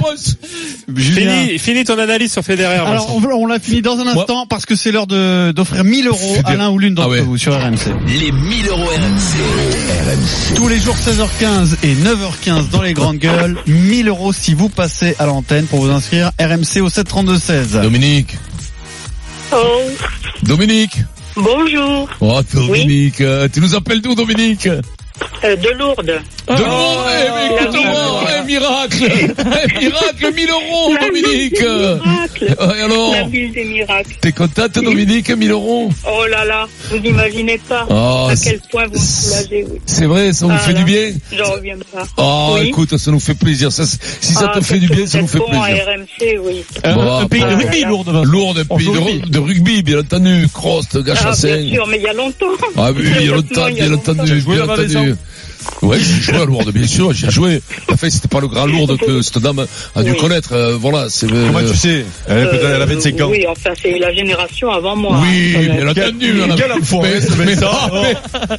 Fini, 0.96 1.58
fini 1.58 1.84
ton 1.84 1.98
analyse 1.98 2.32
sur 2.32 2.42
Federer. 2.42 2.76
Alors 2.76 3.16
on, 3.16 3.46
l'a 3.46 3.58
fini 3.58 3.82
dans 3.82 3.98
un 3.98 4.06
instant 4.06 4.46
parce 4.46 4.66
que 4.66 4.74
c'est 4.76 4.92
l'heure 4.92 5.06
de 5.06 5.52
d'offrir 5.52 5.84
1000 5.84 6.06
euros 6.08 6.36
à 6.44 6.54
l'un 6.54 6.70
ou 6.70 6.78
l'une 6.78 6.94
d'entre 6.94 7.08
Ah 7.08 7.12
ouais. 7.12 7.20
vous 7.20 7.36
sur 7.38 7.54
RMC. 7.54 7.92
Les 8.08 8.32
1000 8.32 8.68
euros 8.68 8.84
RMC. 8.84 10.54
Tous 10.56 10.68
les 10.68 10.78
jours 10.80 10.96
16h15 10.96 11.76
et 11.82 11.94
9h15 11.94 12.68
dans 12.70 12.82
les 12.82 12.92
grandes 12.92 13.18
gueules, 13.18 13.56
1000 13.66 14.08
euros 14.08 14.32
si 14.32 14.54
vous 14.54 14.68
passez 14.68 15.14
à 15.18 15.26
l'antenne 15.26 15.66
pour 15.66 15.80
vous 15.80 15.90
inscrire 15.90 16.30
RMC 16.40 16.80
au 16.82 16.88
732 16.90 17.38
16. 17.38 17.72
Dominique. 17.82 18.36
Oh, 19.52 19.56
Dominique. 20.42 20.98
Bonjour. 21.36 22.08
Oh, 22.20 22.40
Dominique. 22.54 23.20
euh, 23.20 23.48
Tu 23.52 23.60
nous 23.60 23.74
appelles 23.74 24.00
d'où, 24.02 24.14
Dominique? 24.14 24.68
De 24.68 24.80
Euh, 25.44 25.56
de 26.48 26.52
Lourdes. 26.52 26.62
Lourdes. 26.62 27.08
Eh, 27.12 27.30
mais 27.34 27.62
écoute-moi, 27.64 28.24
un 28.38 28.44
miracle. 28.44 29.34
Un 29.38 29.80
miracle, 29.80 30.34
1000 30.34 30.50
euros, 30.50 30.94
La 30.94 31.06
Dominique. 31.06 31.60
Euh, 31.62 31.98
et 32.42 32.80
alors 32.82 33.12
La 33.12 33.22
ville 33.24 33.52
des 33.52 33.64
miracles. 33.64 34.16
T'es 34.20 34.32
contente, 34.32 34.72
Dominique, 34.74 35.30
1000 35.30 35.50
euros 35.50 35.88
Oh 36.08 36.26
là 36.26 36.44
là, 36.44 36.66
vous 36.90 36.98
n'imaginez 36.98 37.58
pas 37.58 37.86
Oh, 37.88 38.28
à 38.30 38.34
quel 38.36 38.60
point 38.70 38.86
vous 38.86 38.94
me 38.94 39.04
soulagez, 39.04 39.64
oui. 39.70 39.78
C'est 39.86 40.06
vrai, 40.06 40.32
ça 40.32 40.46
vous 40.46 40.52
Ah 40.54 40.58
fait 40.58 40.72
là, 40.72 40.78
du 40.80 40.84
bien 40.84 41.12
J'en 41.36 41.52
reviens 41.52 41.76
pas. 41.92 42.04
Oh, 42.16 42.56
Oui. 42.58 42.68
écoute, 42.68 42.96
ça 42.96 43.10
nous 43.10 43.20
fait 43.20 43.34
plaisir. 43.34 43.70
Ça, 43.70 43.84
si 43.86 44.32
ça 44.32 44.50
Ah, 44.52 44.58
te 44.58 44.64
fait 44.64 44.78
du 44.78 44.88
bien, 44.88 45.06
ça 45.06 45.20
nous 45.20 45.28
fait 45.28 45.38
à 45.38 45.42
plaisir. 45.42 45.86
RMC, 45.86 46.38
oui. 46.44 46.64
Euh, 46.84 46.94
Bon, 46.94 47.18
un 47.18 47.26
pays 47.28 47.40
de 47.40 47.46
ah, 47.46 47.56
rugby. 47.56 47.84
Lourdes, 47.84 48.64
On 48.70 48.76
pays 48.76 48.86
de, 48.88 49.28
de 49.28 49.38
rugby, 49.38 49.82
bien 49.82 50.00
entendu. 50.00 50.46
Cross, 50.52 50.86
Ah, 50.94 50.98
Gachassin. 51.04 51.56
bien 51.62 51.74
sûr, 51.74 51.86
mais 51.86 51.98
il 51.98 52.02
y 52.02 52.08
a 52.08 52.12
longtemps. 52.12 52.46
Ah 52.76 52.90
oui, 52.92 53.04
il 53.20 53.26
y 53.26 53.30
a 53.30 53.34
longtemps, 53.34 53.70
bien 53.70 53.92
entendu, 53.92 54.40
bien 54.46 54.62
entendu. 54.68 55.14
Ouais, 55.82 55.98
j'ai 55.98 56.20
joué 56.20 56.36
à 56.36 56.44
Lourdes, 56.44 56.70
bien 56.72 56.86
sûr, 56.86 57.12
j'ai 57.12 57.30
joué. 57.30 57.60
Enfin, 57.90 58.08
c'était 58.10 58.28
pas 58.28 58.40
le 58.40 58.48
grand 58.48 58.66
Lourdes 58.66 58.96
que 58.98 59.20
cette 59.22 59.38
dame 59.38 59.66
a 59.94 60.02
dû 60.02 60.12
Oui. 60.12 60.16
connaître. 60.16 60.52
euh, 60.52 60.76
voilà, 60.76 61.08
c'est. 61.08 61.30
euh, 61.30 61.46
Comment 61.48 61.68
tu 61.68 61.76
sais? 61.76 62.04
Elle, 62.28 62.48
peut-être, 62.50 62.66
elle 62.74 62.82
a 62.82 62.86
25 62.86 63.20
ans. 63.20 63.28
Oui, 63.30 63.44
enfin, 63.48 63.70
c'est 63.80 63.98
la 63.98 64.12
génération 64.12 64.70
avant 64.70 64.94
moi. 64.96 65.18
Oui, 65.22 65.54
hein, 65.56 65.88
entendu. 65.88 65.94
Quel- 66.20 66.40
elle 66.44 66.52
a- 66.52 66.54
quel 66.56 66.72
enfoiré, 66.72 67.18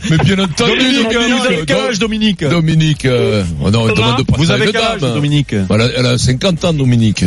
mais, 0.10 0.18
bien 0.18 0.40
entendu, 0.40 0.72
Dominique, 0.78 1.08
vous 1.12 1.18
avez 1.18 1.30
Dominique. 1.30 1.66
quel 1.68 1.78
âge, 1.78 2.00
Dominique? 2.00 2.44
Dominique, 2.46 3.06
euh, 3.06 3.44
oh 3.64 3.70
non, 3.72 3.86
demande 3.88 4.24
pas 4.26 4.36
Vous 4.38 4.52
avez 4.52 4.68
quel 4.72 4.78
âge, 4.82 5.02
dame. 5.02 5.14
Dominique? 5.14 5.56
Voilà, 5.68 5.88
elle 5.96 6.06
a 6.06 6.18
50 6.18 6.66
ans, 6.66 6.74
Dominique. 6.74 7.26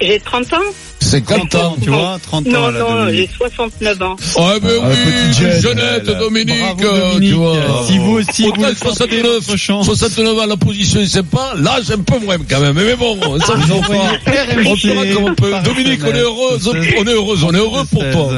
J'ai 0.00 0.20
30 0.24 0.52
ans 0.52 0.56
50 1.00 1.54
ans. 1.56 1.76
tu 1.82 1.88
vois, 1.90 2.18
30 2.22 2.46
ans. 2.46 2.50
Non, 2.50 2.68
elle 2.68 2.76
a 2.76 2.78
non, 2.80 3.04
Dominique. 3.06 3.30
j'ai 3.32 3.36
69 3.38 4.02
ans. 4.02 4.16
Ah, 4.36 4.52
ben 4.62 4.70
Ah, 4.82 4.88
oui, 4.90 5.32
jeune, 5.34 5.60
jeunette, 5.60 6.02
elle. 6.06 6.18
Dominique, 6.18 6.58
Bravo, 6.78 6.98
Dominique. 7.14 7.30
tu 7.30 7.34
vois. 7.36 7.56
Si 7.86 7.98
vous 7.98 8.12
aussi, 8.12 8.42
vous 8.42 8.48
Autant 8.50 8.60
voulez 8.60 8.74
tenter 8.74 8.88
69, 9.20 9.22
votre 9.46 9.56
chance. 9.56 9.86
69 9.86 10.38
ans, 10.38 10.46
la 10.46 10.56
position 10.56 11.00
est 11.00 11.06
sympa. 11.06 11.54
Là, 11.58 11.78
j'aime 11.86 12.04
pas 12.04 12.18
moins, 12.18 12.36
quand 12.48 12.60
même. 12.60 12.74
Mais 12.74 12.94
bon, 12.96 13.18
ça, 13.40 13.54
envoyez 13.54 13.80
pas. 14.24 14.32
On 14.66 14.76
fera 14.76 15.06
comme 15.14 15.24
on 15.24 15.34
peut. 15.34 15.52
Dominique, 15.64 16.00
on 16.04 16.06
est 16.06 16.10
SMS. 16.10 16.22
heureuse, 16.22 16.68
on 16.98 17.06
est 17.06 17.12
heureuse, 17.14 17.44
on 17.44 17.54
est 17.54 17.58
heureux 17.58 17.84
pour 17.90 18.02
toi. 18.10 18.28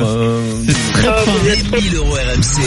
C'est 0.67 0.93
très 0.93 1.09
Ah, 1.09 1.17
fin. 1.25 1.31
vous 1.33 1.49
êtes 1.49 1.59
Les 1.73 1.81
1000 1.83 1.97
euros 1.97 2.13
RMC. 2.15 2.63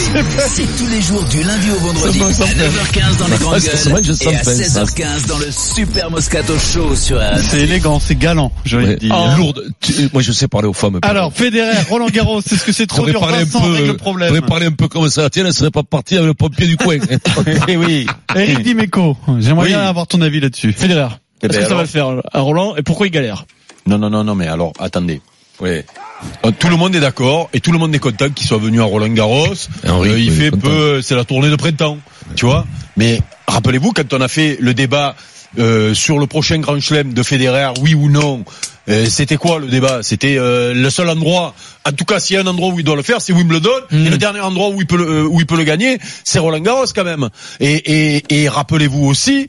C'est 0.48 0.78
tous 0.78 0.88
les 0.92 1.02
jours 1.02 1.24
du 1.24 1.42
lundi 1.44 1.68
au 1.72 1.80
vendredi 1.80 2.20
à 2.22 2.26
9h15 2.26 3.18
dans 3.20 3.28
les 3.28 3.38
grandes 3.38 3.60
gueules 3.60 4.16
et 4.22 4.28
à 4.28 4.40
peine, 4.40 4.44
ça. 4.44 4.84
16h15 4.84 5.28
dans 5.28 5.38
le 5.38 5.48
Super 5.52 6.12
Moscato 6.12 6.54
Show 6.60 6.96
sur 6.96 7.18
RMC. 7.18 7.42
C'est 7.42 7.62
élégant, 7.62 8.00
c'est 8.00 8.16
galant, 8.18 8.52
je 8.66 8.78
vais 8.78 8.86
ouais. 8.88 8.96
dire. 8.98 9.16
Lourde. 9.38 9.64
Tu- 9.86 10.10
Moi, 10.14 10.22
je 10.22 10.32
sais 10.32 10.48
parler 10.48 10.68
aux 10.68 10.74
femmes. 10.74 11.00
Alors, 11.04 11.32
Federer, 11.34 11.78
Roland 11.90 12.08
Garros, 12.08 12.40
est-ce 12.42 12.64
que 12.64 12.72
c'est 12.72 12.88
trop 12.88 13.06
dur 13.06 13.20
parlé 13.20 13.38
un 13.38 13.44
Vincent 13.44 13.60
règle 13.62 13.78
peu, 13.78 13.86
le 13.88 13.98
problème. 13.98 14.28
j'aurais 14.30 14.42
parlé 14.42 14.66
un 14.66 14.72
peu 14.72 14.88
comme 14.88 15.10
ça. 15.10 15.30
Tiens, 15.30 15.46
elle 15.46 15.54
serait 15.54 15.72
pas 15.72 15.84
partie 15.84 16.16
avec 16.16 16.28
le 16.28 16.34
pompier 16.34 16.68
du 16.68 16.78
coin. 16.78 16.98
Eh 17.68 17.78
oui. 17.78 18.08
Eric 18.36 18.64
Dimeco, 18.64 19.18
j'aimerais 19.40 19.64
Oui. 19.66 19.70
bien 19.70 19.82
avoir 19.82 20.08
ton 20.08 20.22
avis 20.22 20.40
là-dessus. 20.40 20.72
Federer. 20.74 21.08
Eh 21.42 21.46
Est-ce 21.48 21.54
ben 21.58 21.64
que 21.64 21.70
ça 21.70 21.76
va 21.76 21.82
le 21.82 21.88
faire 21.88 22.08
à 22.34 22.40
Roland 22.40 22.76
et 22.76 22.82
pourquoi 22.82 23.08
il 23.08 23.12
galère 23.12 23.46
Non, 23.86 23.98
non, 23.98 24.10
non, 24.10 24.24
non, 24.24 24.36
mais 24.36 24.48
alors, 24.48 24.74
attendez. 24.80 25.22
Ouais. 25.60 25.86
Euh, 26.46 26.52
Tout 26.58 26.70
le 26.70 26.76
monde 26.78 26.96
est 26.96 27.00
d'accord 27.00 27.50
et 27.54 27.60
tout 27.60 27.72
le 27.72 27.78
monde 27.78 27.94
est 27.94 28.00
content 28.00 28.30
qu'il 28.30 28.48
soit 28.48 28.58
venu 28.58 28.82
à 28.82 28.86
Roland 28.86 29.10
Garros. 29.10 29.54
Henri, 29.88 30.10
Euh, 30.10 30.20
il 30.20 30.30
oui, 30.32 30.36
fait 30.36 30.50
content. 30.52 30.62
peu, 30.68 31.02
c'est 31.02 31.16
la 31.16 31.24
tournée 31.26 31.50
de 31.50 31.56
printemps, 31.56 31.98
tu 32.36 32.46
vois. 32.46 32.66
Mais 32.98 33.22
rappelez-vous 33.48 33.92
quand 33.92 34.14
on 34.14 34.22
a 34.22 34.28
fait 34.28 34.58
le 34.60 34.74
débat 34.74 35.16
euh, 35.60 35.94
sur 35.94 36.20
le 36.20 36.28
prochain 36.28 36.60
Grand 36.60 36.80
Chelem 36.80 37.14
de 37.14 37.24
Federer, 37.24 37.70
oui 37.82 37.94
ou 37.96 38.10
non. 38.10 38.44
Euh, 38.88 39.06
C'était 39.10 39.38
quoi 39.38 39.60
le 39.60 39.68
débat? 39.68 40.00
C'était 40.04 40.38
euh, 40.38 40.74
le 40.74 40.90
seul 40.90 41.10
endroit, 41.10 41.56
en 41.86 41.92
tout 41.92 42.06
cas 42.06 42.20
s'il 42.20 42.36
y 42.36 42.38
a 42.38 42.42
un 42.44 42.48
endroit 42.48 42.70
où 42.74 42.80
il 42.80 42.86
doit 42.86 42.96
le 42.96 43.02
faire, 43.02 43.20
c'est 43.22 43.34
Wimbledon, 43.34 43.70
Mm. 43.92 44.06
et 44.06 44.10
le 44.10 44.18
dernier 44.18 44.42
endroit 44.42 44.70
où 44.70 44.80
il 44.82 44.88
peut 44.88 44.98
le, 44.98 45.26
où 45.26 45.40
il 45.40 45.46
peut 45.46 45.58
le 45.58 45.64
gagner, 45.64 45.98
c'est 46.24 46.40
Roland 46.40 46.60
Garros 46.60 46.86
quand 46.96 47.04
même. 47.04 47.30
Et, 47.60 47.74
et, 48.18 48.24
et 48.44 48.50
rappelez-vous 48.50 49.06
aussi 49.06 49.48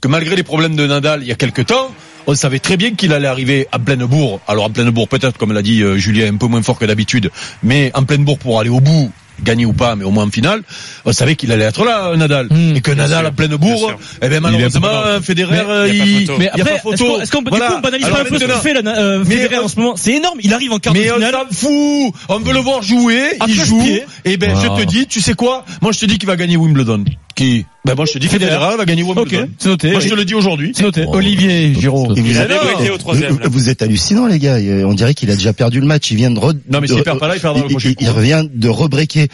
que 0.00 0.08
malgré 0.08 0.34
les 0.34 0.42
problèmes 0.42 0.74
de 0.74 0.86
Nadal 0.86 1.22
il 1.22 1.28
y 1.28 1.32
a 1.32 1.36
quelques 1.36 1.66
temps, 1.66 1.92
on 2.26 2.34
savait 2.34 2.58
très 2.60 2.76
bien 2.76 2.94
qu'il 2.94 3.12
allait 3.12 3.26
arriver 3.28 3.66
à 3.72 3.78
pleine 3.78 4.04
bourre. 4.04 4.40
Alors 4.48 4.64
en 4.64 4.70
pleine 4.70 4.90
bourre 4.90 5.08
peut-être, 5.08 5.38
comme 5.38 5.52
l'a 5.52 5.62
dit 5.62 5.82
euh, 5.82 5.96
Julien, 5.96 6.32
un 6.32 6.36
peu 6.36 6.46
moins 6.46 6.62
fort 6.62 6.78
que 6.78 6.84
d'habitude, 6.84 7.30
mais 7.62 7.90
en 7.94 8.02
pleine 8.04 8.24
bourre 8.24 8.38
pour 8.38 8.58
aller 8.60 8.70
au 8.70 8.80
bout, 8.80 9.10
gagner 9.42 9.66
ou 9.66 9.72
pas, 9.72 9.96
mais 9.96 10.04
au 10.04 10.10
moins 10.10 10.24
en 10.24 10.30
finale, 10.30 10.62
on 11.04 11.12
savait 11.12 11.36
qu'il 11.36 11.50
allait 11.52 11.64
être 11.64 11.84
là, 11.84 12.08
euh, 12.08 12.16
Nadal. 12.16 12.48
et 12.74 12.80
que 12.80 12.90
Nadal 12.92 13.26
en 13.26 13.32
pleine 13.32 13.56
bourre, 13.56 13.94
eh 14.20 14.28
ben 14.28 14.40
malheureusement, 14.40 14.88
Federer, 15.22 15.58
euh, 15.66 15.88
il 15.88 15.96
y 15.96 16.00
a 16.00 16.04
pas 16.04 16.10
il, 16.10 16.26
photo. 16.26 16.38
Mais 16.38 16.50
il 16.54 16.60
a 16.60 16.62
après, 16.62 16.64
pas 16.64 16.74
est-ce 16.74 16.82
photo. 16.82 17.04
qu'on, 17.14 17.20
est-ce 17.20 17.32
qu'on, 17.32 17.42
Voilà. 17.42 17.66
du 17.66 17.72
coup, 17.72 17.78
on 17.78 17.80
banalise 17.82 18.04
Alors 18.06 18.18
pas 18.18 18.22
un 18.22 18.26
peu 18.28 18.38
ce 18.38 18.46
fait 18.62 18.74
la, 18.74 18.98
euh, 18.98 19.24
Mais, 19.26 19.36
Federer 19.36 19.56
euh, 19.56 19.64
en 19.64 19.68
ce 19.68 19.76
moment? 19.78 19.96
C'est 19.96 20.12
énorme. 20.12 20.38
Il 20.42 20.52
arrive 20.54 20.72
en 20.72 20.78
quart 20.78 20.92
de 20.92 20.98
mais 20.98 21.10
on 21.10 21.14
finale. 21.16 21.34
s'en 21.50 21.68
fout. 21.68 22.14
On 22.28 22.38
veut 22.38 22.52
le 22.52 22.60
voir 22.60 22.82
jouer. 22.82 23.22
À 23.40 23.46
il 23.48 23.54
joue. 23.54 23.82
Et 24.24 24.36
ben, 24.36 24.54
je 24.60 24.68
te 24.82 24.86
dis, 24.86 25.06
tu 25.06 25.20
sais 25.20 25.34
quoi? 25.34 25.64
Moi, 25.80 25.92
je 25.92 26.00
te 26.00 26.06
dis 26.06 26.18
qu'il 26.18 26.26
va 26.28 26.36
gagner 26.36 26.56
Wimbledon. 26.56 27.04
Qui? 27.34 27.66
Ben, 27.84 27.94
moi, 27.96 28.04
je 28.06 28.12
te 28.12 28.18
dis 28.18 28.28
Federer. 28.28 28.76
Va 28.76 28.84
gagner 28.84 29.02
Wimbledon. 29.02 29.42
Ok, 29.42 29.48
c'est 29.58 29.68
noté. 29.68 29.90
Moi, 29.90 30.00
je 30.00 30.08
te 30.08 30.14
le 30.14 30.24
dis 30.24 30.34
aujourd'hui. 30.34 30.72
C'est 30.74 30.84
noté. 30.84 31.04
Olivier 31.08 31.74
Giraud. 31.74 32.14
Et 32.14 32.20
vous, 32.20 32.38
êtes, 32.40 33.46
vous- 33.50 33.68
êtes 33.68 33.82
hallucinants 33.82 34.26
les 34.26 34.38
gars. 34.38 34.56
On 34.86 34.94
dirait 34.94 35.14
qu'il 35.14 35.30
a 35.30 35.34
déjà 35.34 35.52
perdu 35.52 35.80
le 35.80 35.86
match. 35.86 36.10
Il 36.10 36.16
vient 36.16 36.30
de 36.30 36.38
re- 36.38 36.56
Non, 36.70 36.80
mais 36.80 36.86
s'il 36.86 37.02
perd 37.02 37.18
pas 37.18 37.28
là, 37.28 37.36
il 37.36 37.40
perdra 37.40 37.60
le 37.62 37.68
prochain 37.68 37.92
il- 37.98 38.08
revient 38.10 38.46
de 38.52 38.68
rebreaker. 38.68 39.26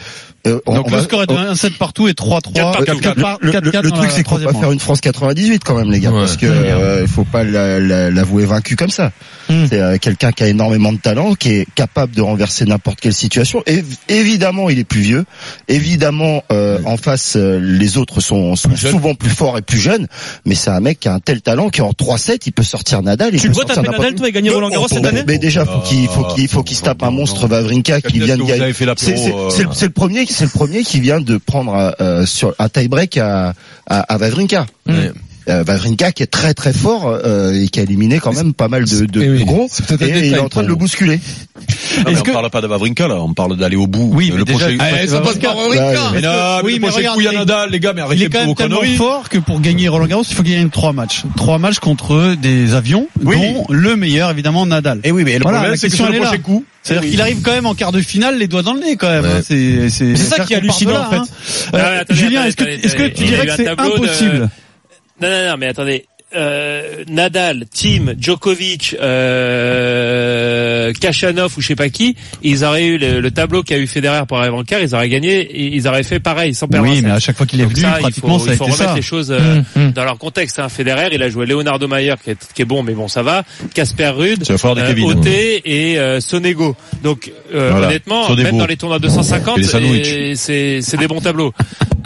Euh, 0.47 0.59
on- 0.65 0.75
Donc 0.75 0.87
on 0.87 0.91
le 0.91 0.97
va- 0.97 1.03
score 1.03 1.21
est 1.23 1.31
on- 1.31 1.35
de 1.35 1.39
1 1.39 1.55
7 1.55 1.77
partout 1.77 2.07
et 2.07 2.13
3-3. 2.13 2.53
Quatre, 2.53 2.83
quatre, 2.85 3.01
quatre. 3.01 3.21
par- 3.21 3.37
le, 3.41 3.47
le- 3.47 3.51
4-4 3.71 3.81
le 3.83 3.91
truc 3.91 4.09
c'est 4.11 4.23
qu'on 4.23 4.35
va 4.37 4.53
faire 4.53 4.71
une 4.71 4.79
France 4.79 5.01
98 5.01 5.63
quand 5.63 5.75
même 5.75 5.91
les 5.91 5.99
gars 5.99 6.11
Ouais. 6.11 6.19
parce 6.21 6.37
que 6.37 6.45
euh, 6.45 6.99
il 7.01 7.07
faut 7.07 7.25
pas 7.25 7.43
la- 7.43 7.79
la- 7.79 8.09
l'avouer 8.09 8.45
vaincu 8.45 8.75
comme 8.75 8.89
ça. 8.89 9.11
Hmm. 9.49 9.65
C'est 9.69 9.79
euh, 9.81 9.97
quelqu'un 9.99 10.31
qui 10.31 10.43
a 10.43 10.47
énormément 10.47 10.93
de 10.93 10.97
talent, 10.97 11.33
qui 11.35 11.49
est 11.49 11.67
capable 11.75 12.15
de 12.15 12.21
renverser 12.21 12.65
n'importe 12.65 12.99
quelle 13.01 13.13
situation. 13.13 13.63
Et 13.67 13.83
évidemment, 14.07 14.69
il 14.69 14.79
est 14.79 14.83
plus 14.83 15.01
vieux. 15.01 15.25
Évidemment, 15.67 16.43
euh, 16.51 16.79
en 16.85 16.97
face, 16.97 17.35
euh, 17.35 17.59
les 17.61 17.97
autres 17.97 18.21
sont, 18.21 18.55
souvent 18.55 19.15
plus 19.15 19.29
forts 19.29 19.57
et 19.57 19.61
plus 19.61 19.77
jeunes. 19.79 20.07
Mais 20.45 20.55
c'est 20.55 20.69
un 20.69 20.79
mec 20.79 20.99
qui 20.99 21.07
a 21.07 21.13
un 21.13 21.19
tel 21.19 21.41
talent 21.41 21.69
qu'en 21.69 21.91
3-7, 21.93 22.47
il 22.47 22.51
peut 22.53 22.63
sortir 22.63 23.01
Nadal. 23.01 23.29
il 23.33 23.39
Tu 23.39 23.47
le 23.47 23.53
peut 23.53 23.61
vois 23.61 23.65
taper 23.65 23.89
Nadal, 23.89 24.15
toi, 24.15 24.27
et 24.29 24.31
gagner 24.31 24.49
Roland 24.49 24.69
Garros 24.69 24.87
cette 24.87 25.05
année 25.05 25.23
mais 25.27 25.37
déjà, 25.37 25.65
faut 25.65 25.79
qu'il 25.81 26.07
faut 26.07 26.23
qu'il 26.25 26.47
faut 26.47 26.63
qu'il 26.63 26.77
se 26.77 26.83
tape 26.83 27.03
un 27.03 27.11
monstre 27.11 27.47
Vavrinka 27.47 28.01
qui 28.01 28.19
vient 28.19 28.37
de 28.37 28.43
gagner. 28.43 28.73
C'est 28.97 29.63
le, 29.63 29.69
c'est 29.73 29.89
c'est 30.29 30.45
le 30.45 30.49
premier 30.51 30.83
qui 30.83 30.99
vient 30.99 31.21
de 31.21 31.37
prendre 31.37 31.95
euh, 31.99 32.25
sur 32.25 32.53
un 32.59 32.69
tie-break 32.69 33.17
à, 33.17 33.53
à, 33.87 33.99
à 33.99 34.17
Vavrinka. 34.17 34.65
Ouais. 34.87 35.11
Euh, 35.49 35.63
Vavrinka 35.63 36.11
qui 36.11 36.21
est 36.21 36.27
très 36.27 36.53
très 36.53 36.73
fort 36.73 37.07
euh, 37.07 37.53
et 37.53 37.69
qui 37.69 37.79
a 37.79 37.83
éliminé 37.83 38.19
quand 38.19 38.33
même 38.33 38.53
pas 38.53 38.67
mal 38.67 38.85
de, 38.85 39.05
de, 39.05 39.43
gros. 39.43 39.67
Et 40.01 40.27
il 40.27 40.33
est 40.33 40.39
en 40.39 40.49
train 40.49 40.61
de 40.61 40.67
le 40.67 40.75
bousculer. 40.75 41.19
Non, 41.97 42.03
mais 42.11 42.19
on 42.19 42.21
que- 42.23 42.31
parle 42.31 42.49
pas 42.49 42.61
de 42.61 42.67
Vavrinka, 42.67 43.07
là. 43.07 43.15
On 43.15 43.33
parle 43.33 43.57
d'aller 43.57 43.75
au 43.75 43.87
bout. 43.87 44.11
Oui, 44.13 44.29
mais 44.31 44.37
le 44.37 44.43
déjà, 44.45 44.59
prochain. 44.59 44.75
il- 44.79 45.03
Eh, 45.03 45.07
ça 45.07 45.21
passe 45.21 45.37
par 45.37 45.55
Ouais, 45.57 45.75
Vavrinka. 45.75 45.91
ouais. 45.91 46.07
Mais 46.13 46.21
non, 46.21 46.29
Oui, 46.29 46.63
mais 46.63 46.63
mais 46.63 46.73
le 46.73 46.79
prochain 46.81 46.95
regarde, 46.97 47.15
coup, 47.15 47.21
il 47.21 47.23
y 47.23 47.27
a 47.27 47.31
il- 47.33 47.37
Nadal, 47.39 47.69
les 47.71 47.79
gars, 47.79 47.93
mais 47.93 48.01
Il 48.01 48.03
arrêtez 48.03 48.23
est 48.23 48.29
quand 48.29 48.45
même 48.45 48.55
tellement 48.55 48.81
fort 48.97 49.29
que 49.29 49.37
pour 49.39 49.59
gagner 49.61 49.87
Roland 49.87 50.05
Garros, 50.07 50.23
il 50.29 50.35
faut 50.35 50.43
gagner 50.43 50.67
trois 50.69 50.93
matchs. 50.93 51.23
Trois 51.37 51.57
matchs 51.57 51.79
contre 51.79 52.35
des 52.41 52.73
avions, 52.73 53.07
Oui. 53.23 53.35
dont 53.37 53.65
le 53.69 53.95
meilleur, 53.95 54.29
évidemment, 54.31 54.65
Nadal. 54.65 54.99
Et 55.03 55.11
oui, 55.11 55.23
mais 55.23 55.37
le 55.37 55.43
Voilà, 55.43 55.57
problème, 55.59 55.71
la 55.73 55.77
c'est 55.77 55.87
que 55.87 55.91
question, 55.91 56.05
sur 56.05 56.13
le 56.13 56.19
prochain 56.19 56.31
là. 56.33 56.37
coup. 56.39 56.65
C'est-à-dire 56.83 57.01
Eh 57.03 57.05
oui. 57.07 57.11
qu'il 57.11 57.21
arrive 57.21 57.41
quand 57.41 57.51
même 57.51 57.65
en 57.65 57.75
quart 57.75 57.91
de 57.91 58.01
finale, 58.01 58.37
les 58.37 58.47
doigts 58.47 58.61
dans 58.63 58.73
le 58.73 58.79
nez, 58.79 58.95
quand 58.95 59.09
même. 59.09 59.23
Ouais. 59.25 59.29
hein. 59.39 59.41
C'est 59.45 59.89
c'est- 59.89 60.15
c'est 60.15 60.23
ça 60.23 60.45
qui 60.45 60.53
est 60.53 60.57
hallucinant, 60.57 60.93
là, 60.93 61.07
en 61.07 61.09
fait. 61.11 61.15
hein. 61.17 61.25
Ah, 61.73 61.77
Euh, 61.77 62.01
attendez, 62.01 62.19
Julien, 62.19 62.45
est-ce 62.45 62.55
que, 62.55 62.63
tu 63.07 63.23
il 63.23 63.27
dirais 63.27 63.45
que 63.47 63.51
c'est 63.55 63.65
de- 63.65 63.69
impossible 63.69 64.49
Non, 65.21 65.29
non, 65.29 65.49
non, 65.49 65.55
mais 65.59 65.67
attendez. 65.67 66.05
Euh, 66.35 67.03
Nadal, 67.09 67.65
Tim, 67.73 68.13
Djokovic, 68.19 68.95
euh, 69.01 70.78
Kachanov 70.91 71.53
ou 71.57 71.61
je 71.61 71.67
sais 71.67 71.75
pas 71.75 71.89
qui, 71.89 72.15
ils 72.43 72.63
auraient 72.63 72.85
eu 72.85 72.97
le, 72.97 73.19
le 73.21 73.31
tableau 73.31 73.63
qu'a 73.63 73.77
eu 73.77 73.87
Federer 73.87 74.21
pour 74.27 74.37
arriver 74.37 74.55
en 74.55 74.63
quart, 74.63 74.79
ils 74.81 74.93
auraient 74.95 75.09
gagné, 75.09 75.39
et 75.41 75.75
ils 75.75 75.87
auraient 75.87 76.03
fait 76.03 76.19
pareil 76.19 76.53
sans 76.53 76.67
perdre. 76.67 76.87
Oui, 76.87 77.01
mais 77.01 77.11
à 77.11 77.19
chaque 77.19 77.37
fois 77.37 77.45
qu'il 77.45 77.61
est 77.61 77.65
venu, 77.65 77.81
ça, 77.81 77.95
il 77.97 78.01
pratiquement, 78.01 78.39
faut, 78.39 78.45
ça 78.45 78.51
a 78.51 78.53
il 78.53 78.57
faut 78.57 78.63
été 78.65 78.73
remettre 78.73 78.89
ça. 78.91 78.95
les 78.95 79.01
choses 79.01 79.31
euh, 79.31 79.39
Hum, 79.39 79.63
hum. 79.75 79.91
dans 79.91 80.03
leur 80.03 80.17
contexte. 80.17 80.59
Hein. 80.59 80.69
Federer, 80.69 81.09
il 81.11 81.23
a 81.23 81.29
joué 81.29 81.45
Leonardo 81.45 81.87
Mayer 81.87 82.13
qui 82.23 82.31
est, 82.31 82.37
qui 82.53 82.61
est 82.61 82.65
bon, 82.65 82.83
mais 82.83 82.93
bon, 82.93 83.07
ça 83.07 83.23
va. 83.23 83.43
Casper 83.73 84.09
Ruud, 84.09 84.43
euh, 84.49 84.75
Kevin. 84.87 85.05
Oté 85.11 85.61
et 85.65 85.97
euh, 85.99 86.19
Sonego. 86.19 86.75
Donc, 87.03 87.31
euh, 87.53 87.69
Voilà. 87.71 87.87
honnêtement, 87.87 88.29
même 88.35 88.57
dans 88.57 88.65
les 88.67 88.77
tournois 88.77 88.99
250, 88.99 89.57
Et 89.57 89.61
les 89.61 89.67
sandwichs. 89.67 90.07
et 90.07 90.35
c'est 90.81 90.97
des 90.97 91.07
bons 91.07 91.21
tableaux. 91.21 91.53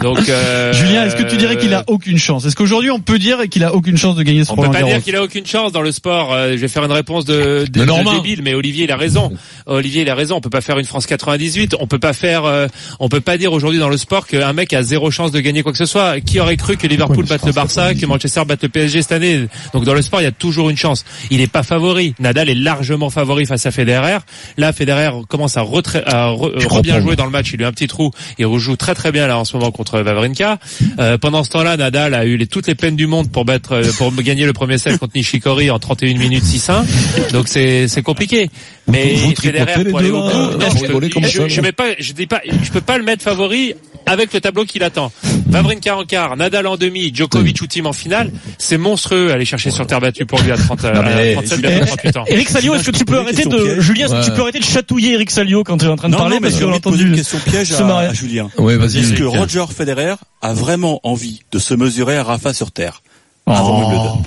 Donc, 0.00 0.28
euh, 0.28 0.72
Julien, 0.72 1.04
est-ce 1.06 1.16
que 1.16 1.22
tu 1.22 1.36
dirais 1.36 1.56
qu'il 1.56 1.72
a 1.72 1.84
aucune 1.86 2.18
chance? 2.18 2.44
Est-ce 2.44 2.56
qu'aujourd'hui 2.56 2.90
on 2.90 2.98
peut 3.00 3.18
dire 3.18 3.38
qu'il 3.48 3.64
a 3.64 3.74
aucune 3.74 3.96
chance 3.96 4.16
de 4.16 4.22
gagner 4.22 4.44
ce 4.44 4.52
On 4.52 4.56
peut 4.56 4.70
pas 4.70 4.82
dire 4.82 5.02
qu'il 5.02 5.16
a 5.16 5.22
aucune 5.22 5.46
chance 5.46 5.72
dans 5.72 5.80
le 5.82 5.92
sport. 5.92 6.32
Euh, 6.32 6.52
je 6.52 6.56
vais 6.56 6.68
faire 6.68 6.84
une 6.84 6.92
réponse 6.92 7.24
de, 7.24 7.64
de, 7.70 7.84
De 7.84 8.14
débile, 8.16 8.42
mais 8.42 8.54
Olivier 8.54 8.73
il 8.82 8.90
a 8.90 8.96
raison. 8.96 9.32
Olivier 9.66 10.02
il 10.02 10.10
a 10.10 10.16
raison. 10.16 10.34
On 10.36 10.40
peut 10.40 10.50
pas 10.50 10.60
faire 10.60 10.78
une 10.80 10.84
France 10.84 11.06
98. 11.06 11.76
On 11.78 11.86
peut 11.86 12.00
pas 12.00 12.12
faire. 12.12 12.44
euh, 12.44 12.66
on 12.98 13.08
peut 13.08 13.20
pas 13.20 13.38
dire 13.38 13.52
aujourd'hui 13.52 13.78
dans 13.78 13.88
le 13.88 13.96
sport 13.96 14.26
qu'un 14.26 14.52
mec 14.52 14.72
a 14.72 14.82
zéro 14.82 15.12
chance 15.12 15.30
de 15.30 15.38
gagner 15.38 15.62
quoi 15.62 15.70
que 15.72 15.78
ce 15.78 15.86
soit. 15.86 16.20
Qui 16.20 16.40
aurait 16.40 16.56
cru 16.56 16.76
que 16.76 16.86
Liverpool 16.86 17.24
batte 17.26 17.44
le 17.46 17.52
Barça, 17.52 17.94
que 17.94 18.06
Manchester 18.06 18.42
batte 18.46 18.62
le 18.64 18.68
PSG 18.68 19.02
cette 19.02 19.12
année? 19.12 19.46
Donc 19.72 19.84
dans 19.84 19.94
le 19.94 20.02
sport 20.02 20.20
il 20.20 20.24
y 20.24 20.26
a 20.26 20.32
toujours 20.32 20.68
une 20.70 20.76
chance. 20.76 21.04
Il 21.30 21.40
est 21.40 21.46
pas 21.46 21.62
favori. 21.62 22.14
Nadal 22.18 22.48
est 22.48 22.54
largement 22.54 23.10
favori 23.10 23.46
face 23.46 23.64
à 23.66 23.70
Federer. 23.70 24.18
Là 24.56 24.72
Federer 24.72 25.10
commence 25.28 25.56
à, 25.56 25.62
retra- 25.62 26.02
à 26.04 26.28
re- 26.32 26.82
bien 26.82 27.00
jouer 27.00 27.16
dans 27.16 27.24
le 27.24 27.30
match. 27.30 27.50
Il 27.52 27.58
lui 27.58 27.64
a 27.64 27.68
un 27.68 27.72
petit 27.72 27.86
trou. 27.86 28.10
Il 28.38 28.46
rejoue 28.46 28.76
très 28.76 28.94
très 28.94 29.12
bien 29.12 29.26
là 29.26 29.38
en 29.38 29.44
ce 29.44 29.56
moment 29.56 29.70
contre 29.70 30.00
Vavrinka. 30.00 30.58
Euh, 30.98 31.18
pendant 31.18 31.44
ce 31.44 31.50
temps-là, 31.50 31.76
Nadal 31.76 32.14
a 32.14 32.24
eu 32.24 32.36
les, 32.36 32.46
toutes 32.46 32.66
les 32.66 32.74
peines 32.74 32.96
du 32.96 33.06
monde 33.06 33.30
pour 33.30 33.44
battre, 33.44 33.72
euh, 33.72 33.90
pour 33.98 34.12
gagner 34.14 34.46
le 34.46 34.52
premier 34.52 34.78
set 34.78 34.98
contre 34.98 35.12
Nishikori 35.16 35.70
en 35.70 35.78
31 35.78 36.18
minutes 36.18 36.44
6-1. 36.44 37.32
Donc 37.32 37.48
c'est 37.48 37.88
c'est 37.88 38.02
compliqué. 38.02 38.50
Mais 38.86 39.14
vous 39.14 39.34
Federer 39.34 39.84
pour 39.86 39.98
aller 39.98 40.10
au 40.10 40.20
bout, 40.20 40.58
non, 40.58 40.68
je, 40.70 40.86
je, 41.26 41.38
ça, 41.38 41.48
je 41.48 41.56
là. 41.56 41.62
mets 41.62 41.72
pas, 41.72 41.84
je 41.98 42.12
dis 42.12 42.26
pas, 42.26 42.42
je 42.62 42.70
peux 42.70 42.82
pas 42.82 42.98
le 42.98 43.04
mettre 43.04 43.22
favori 43.22 43.74
avec 44.04 44.32
le 44.34 44.40
tableau 44.42 44.66
qui 44.66 44.78
l'attend. 44.78 45.10
Vavrinka 45.46 45.96
en 45.96 46.04
quart, 46.04 46.36
Nadal 46.36 46.66
en 46.66 46.76
demi, 46.76 47.10
Djokovic 47.14 47.62
ou 47.62 47.66
Team 47.66 47.86
en 47.86 47.94
finale, 47.94 48.30
c'est 48.58 48.76
monstrueux 48.76 49.32
aller 49.32 49.46
chercher 49.46 49.70
sur 49.70 49.86
terre 49.86 50.00
battue 50.00 50.26
pour 50.26 50.38
lui 50.42 50.52
à 50.52 50.56
30, 50.58 50.84
Non, 50.84 51.02
mais- 51.02 51.30
à 51.30 51.34
37, 51.36 51.60
bientôt 51.62 51.86
38 51.86 52.16
ans. 52.18 52.24
Eric 52.26 52.48
Salio, 52.50 52.74
est-ce 52.74 52.84
que 52.84 52.96
tu 52.96 53.06
peux 53.06 53.18
arrêter 53.18 53.44
de, 53.46 53.80
Julien, 53.80 54.04
est-ce 54.06 54.14
que 54.20 54.24
tu 54.26 54.36
peux 54.36 54.42
arrêter 54.42 54.58
de 54.58 54.64
chatouiller 54.64 55.14
Eric 55.14 55.30
Salio 55.30 55.64
quand 55.64 55.78
tu 55.78 55.86
es 55.86 55.88
en 55.88 55.96
train 55.96 56.08
de 56.08 56.12
Non, 56.12 56.18
parler 56.18 56.34
non, 56.36 56.40
mais 56.42 56.50
parce 56.50 56.60
qu'on 56.62 56.72
a 56.72 56.76
entendu 56.76 57.06
une 57.06 57.16
question 57.16 57.38
piège 57.38 57.72
à, 57.72 58.12
Julien. 58.12 58.50
Ouais, 58.58 58.76
vas-y. 58.76 58.98
Est-ce 58.98 59.14
que. 59.14 59.22
Roger 59.24 59.64
Federer 59.74 60.14
a 60.42 60.52
vraiment 60.52 61.00
envie 61.04 61.40
de 61.52 61.58
se 61.58 61.72
mesurer 61.72 62.16
à 62.18 62.22
Rafa 62.24 62.52
sur 62.52 62.70
terre 62.70 63.02
Oh. 63.46 63.50
avant 63.52 64.22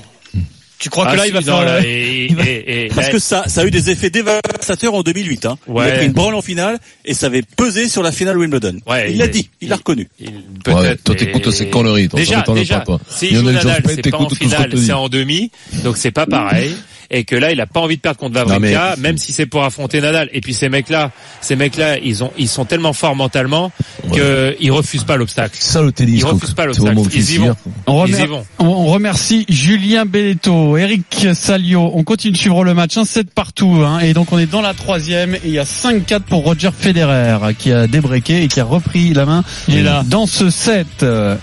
Tu 0.80 0.90
crois 0.90 1.06
Ah, 1.08 1.12
que 1.14 1.18
là 1.18 1.24
si, 1.24 1.30
il 1.30 1.34
va 1.34 1.40
non, 1.40 1.46
faire 1.46 1.66
là, 1.66 1.80
et- 1.84 2.28
il 2.30 2.40
et- 2.40 2.86
et- 2.86 2.88
Parce 2.90 3.08
là, 3.08 3.14
que 3.14 3.20
ça, 3.20 3.44
ça 3.48 3.62
a 3.62 3.66
eu 3.66 3.72
des 3.72 3.90
effets 3.90 4.10
dévastateurs 4.12 4.94
en 4.94 5.02
2008. 5.02 5.46
Hein. 5.48 5.58
Il 5.68 5.74
Ouais. 5.74 5.92
a 5.92 5.96
pris 5.98 6.06
une 6.06 6.12
branle 6.12 6.36
en 6.36 6.42
finale 6.42 6.78
et 7.04 7.14
ça 7.14 7.26
avait 7.28 7.42
pesé 7.42 7.90
sur 7.90 8.04
la 8.04 8.12
finale 8.12 8.38
Wimbledon. 8.38 8.78
Ouais, 8.86 9.08
il 9.10 9.14
il 9.14 9.18
l'a 9.18 9.28
dit, 9.28 9.50
il 9.62 9.70
l'a 9.70 9.78
reconnu. 9.78 10.08
il- 10.20 10.28
Ouais, 10.28 10.34
peut-être. 10.64 11.04
toi, 11.04 11.16
t'écoutes 11.16 11.50
ces 11.52 11.68
conneries, 11.68 12.10
toi, 12.10 12.20
Déjà, 12.20 12.44
déjà, 12.54 12.84
Lionel 13.22 13.56
Nadal, 13.56 13.84
c'est 13.88 14.10
pas 14.12 14.18
en 14.18 14.30
finale, 14.30 14.72
c'est 14.78 14.94
en 14.94 15.10
demi, 15.10 15.52
donc 15.84 15.98
c'est 15.98 16.12
pas 16.12 16.26
pareil. 16.28 16.76
Et 17.10 17.24
que 17.24 17.36
là, 17.36 17.52
il 17.52 17.62
a 17.62 17.66
pas 17.68 17.80
envie 17.80 17.96
de 17.96 18.02
perdre 18.02 18.20
contre 18.20 18.34
Vavrinka, 18.34 18.96
Non, 18.98 19.02
même 19.02 19.18
si 19.18 19.32
c'est 19.32 19.46
pour 19.46 19.64
affronter 19.64 20.02
Nadal. 20.02 20.30
Et 20.34 20.42
puis 20.42 20.54
ces 20.54 20.68
mecs-là, 20.70 21.12
ces 21.42 21.56
mecs-là, 21.56 21.98
ils 22.00 22.24
ont, 22.24 22.32
ils 22.38 22.50
sont 22.50 22.66
tellement 22.66 22.92
forts 22.94 23.16
mentalement 23.16 23.72
qu'ils 24.12 24.72
refusent 24.72 25.04
pas 25.06 25.16
l'obstacle. 25.18 25.56
C'est 25.60 25.72
ça 25.72 25.82
le 25.82 25.92
tennis. 25.92 26.20
Ils 26.22 26.26
refusent 26.26 26.54
pas 26.54 26.66
l'obstacle. 26.66 26.98
Ils 27.14 27.32
y 27.34 27.38
vont. 27.38 27.56
On, 27.86 28.06
Ils 28.06 28.20
y 28.20 28.26
vont. 28.26 28.46
on- 28.60 28.86
remercie 28.88 29.46
Julien 29.50 30.06
Belletto, 30.06 30.76
Eric 30.78 31.28
Salio. 31.34 31.92
On 31.94 32.04
continue 32.04 32.34
de 32.34 32.38
suivre 32.38 32.64
le 32.64 32.74
match 32.74 32.96
1-7 32.98 33.26
partout. 33.34 33.82
Hein, 33.86 34.00
et 34.00 34.14
donc 34.14 34.32
on 34.32 34.40
est 34.40 34.46
dans 34.46 34.62
la 34.62 34.74
troisième 34.74 35.36
et 35.36 35.42
il 35.46 35.52
y 35.52 35.60
a 35.60 35.66
5-4 35.66 36.22
pour 36.22 36.44
Roger 36.44 36.70
Federer 36.78 37.38
qui 37.58 37.72
a 37.72 37.88
débreaké 37.88 38.44
et 38.44 38.48
qui 38.48 38.60
a 38.60 38.64
repris 38.66 39.14
la 39.14 39.26
main 39.26 39.44
Il 39.68 39.78
est 39.78 39.82
là. 39.84 40.04
dans 40.06 40.26
ce 40.26 40.50
set. 40.50 40.88
Euh, 41.04 41.36